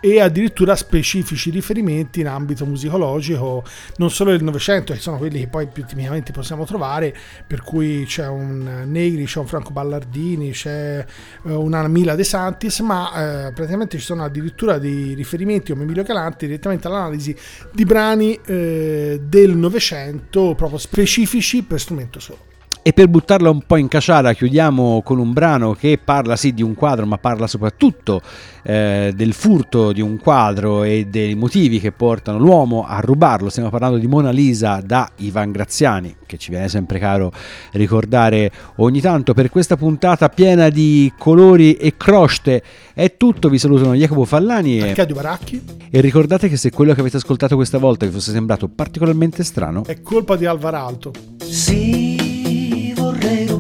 e 0.04 0.20
addirittura 0.20 0.76
specifici 0.76 1.48
riferimenti 1.48 2.20
in 2.20 2.26
ambito 2.26 2.66
musicologico, 2.66 3.64
non 3.96 4.10
solo 4.10 4.32
del 4.32 4.42
Novecento, 4.42 4.92
che 4.92 4.98
sono 4.98 5.16
quelli 5.16 5.38
che 5.40 5.46
poi 5.46 5.66
più 5.66 5.82
timidamente 5.86 6.30
possiamo 6.30 6.66
trovare, 6.66 7.16
per 7.46 7.62
cui 7.62 8.04
c'è 8.04 8.28
un 8.28 8.82
Negri, 8.84 9.24
c'è 9.24 9.38
un 9.38 9.46
Franco 9.46 9.70
Ballardini, 9.70 10.50
c'è 10.50 11.02
eh, 11.46 11.50
una 11.50 11.88
Mila 11.88 12.16
De 12.16 12.24
Santis, 12.24 12.80
ma 12.80 13.46
eh, 13.46 13.52
praticamente 13.52 13.96
ci 13.96 14.04
sono 14.04 14.24
addirittura 14.24 14.76
dei 14.76 15.14
riferimenti 15.14 15.72
come 15.72 15.84
Emilio 15.84 16.02
Calanti 16.02 16.44
direttamente 16.44 16.86
all'analisi 16.86 17.34
di 17.72 17.84
brani 17.86 18.38
eh, 18.44 19.22
del 19.24 19.56
Novecento 19.56 20.54
proprio 20.54 20.78
specifici 20.78 21.62
per 21.62 21.80
strumento 21.80 22.20
solo. 22.20 22.52
E 22.86 22.92
per 22.92 23.08
buttarla 23.08 23.48
un 23.48 23.62
po' 23.66 23.76
in 23.76 23.88
caciara 23.88 24.34
chiudiamo 24.34 25.00
con 25.02 25.18
un 25.18 25.32
brano 25.32 25.72
che 25.72 25.98
parla 26.04 26.36
sì 26.36 26.52
di 26.52 26.62
un 26.62 26.74
quadro, 26.74 27.06
ma 27.06 27.16
parla 27.16 27.46
soprattutto 27.46 28.20
eh, 28.62 29.10
del 29.16 29.32
furto 29.32 29.90
di 29.90 30.02
un 30.02 30.18
quadro 30.18 30.82
e 30.82 31.06
dei 31.08 31.34
motivi 31.34 31.80
che 31.80 31.92
portano 31.92 32.36
l'uomo 32.36 32.84
a 32.86 33.00
rubarlo. 33.00 33.48
Stiamo 33.48 33.70
parlando 33.70 33.96
di 33.96 34.06
Mona 34.06 34.28
Lisa 34.28 34.82
da 34.84 35.10
Ivan 35.16 35.50
Graziani, 35.50 36.14
che 36.26 36.36
ci 36.36 36.50
viene 36.50 36.68
sempre 36.68 36.98
caro 36.98 37.32
ricordare 37.72 38.52
ogni 38.76 39.00
tanto. 39.00 39.32
Per 39.32 39.48
questa 39.48 39.78
puntata 39.78 40.28
piena 40.28 40.68
di 40.68 41.10
colori 41.16 41.76
e 41.76 41.96
croste 41.96 42.62
è 42.92 43.16
tutto. 43.16 43.48
Vi 43.48 43.56
salutano 43.56 43.94
Jacopo 43.94 44.26
Fallani 44.26 44.80
e 44.80 44.88
Arcadio 44.90 45.14
Baracchi. 45.14 45.64
E 45.88 46.02
ricordate 46.02 46.50
che 46.50 46.58
se 46.58 46.70
quello 46.70 46.92
che 46.92 47.00
avete 47.00 47.16
ascoltato 47.16 47.56
questa 47.56 47.78
volta 47.78 48.04
vi 48.04 48.12
fosse 48.12 48.30
sembrato 48.30 48.68
particolarmente 48.68 49.42
strano, 49.42 49.84
è 49.86 50.02
colpa 50.02 50.36
di 50.36 50.44
Alvaralto. 50.44 51.12
Sì 51.38 52.13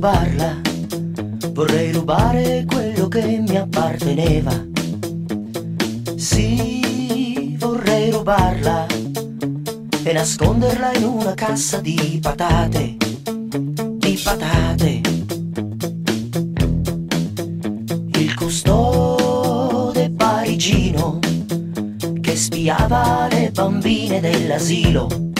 rubarla, 0.04 0.60
vorrei 1.52 1.90
rubare 1.90 2.66
quello 2.66 3.08
che 3.08 3.22
mi 3.38 3.56
apparteneva. 3.56 4.52
Sì, 6.14 7.56
vorrei 7.58 8.10
rubarla 8.10 8.84
e 10.02 10.12
nasconderla 10.12 10.94
in 10.96 11.04
una 11.04 11.32
cassa 11.32 11.78
di 11.78 12.18
patate, 12.20 12.96
di 13.96 14.20
patate. 14.22 15.00
Il 18.18 18.34
custode 18.34 20.10
parigino 20.10 21.18
che 22.20 22.36
spiava 22.36 23.26
le 23.30 23.50
bambine 23.52 24.20
dell'asilo. 24.20 25.32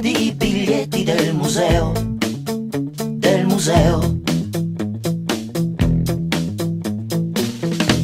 Di 0.00 0.32
biglietti 0.36 1.02
del 1.02 1.34
museo, 1.34 1.92
del 1.92 3.46
museo. 3.46 4.20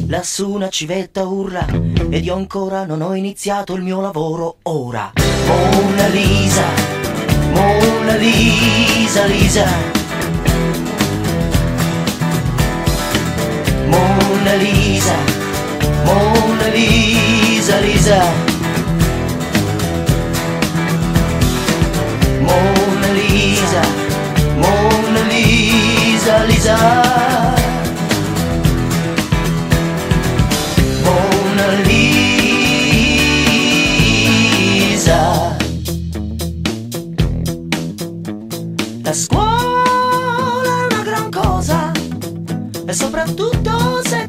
Lassù 0.07 0.51
una 0.51 0.69
civetta 0.69 1.23
urla 1.23 1.65
ed 2.09 2.25
io 2.25 2.35
ancora 2.35 2.85
non 2.85 3.01
ho 3.01 3.13
iniziato 3.13 3.75
il 3.75 3.83
mio 3.83 4.01
lavoro 4.01 4.57
ora. 4.63 5.13
Mona 5.47 6.07
Lisa, 6.07 6.65
Mona 7.53 8.15
Lisa, 8.15 9.25
Lisa. 9.25 9.65
Mona 13.87 14.53
Lisa, 14.55 15.15
Mona 16.03 16.67
Lisa, 16.67 17.79
Lisa. 17.79 18.54
Mona 22.45 23.09
Lisa, 23.11 23.81
Mona 24.57 25.21
Lisa, 25.27 26.43
Lisa. 26.45 27.23
La 39.03 39.13
scuola 39.13 40.87
è 40.89 40.93
una 40.93 41.03
gran 41.03 41.29
e 42.87 42.93
soprattutto 42.93 44.01
se 44.03 44.24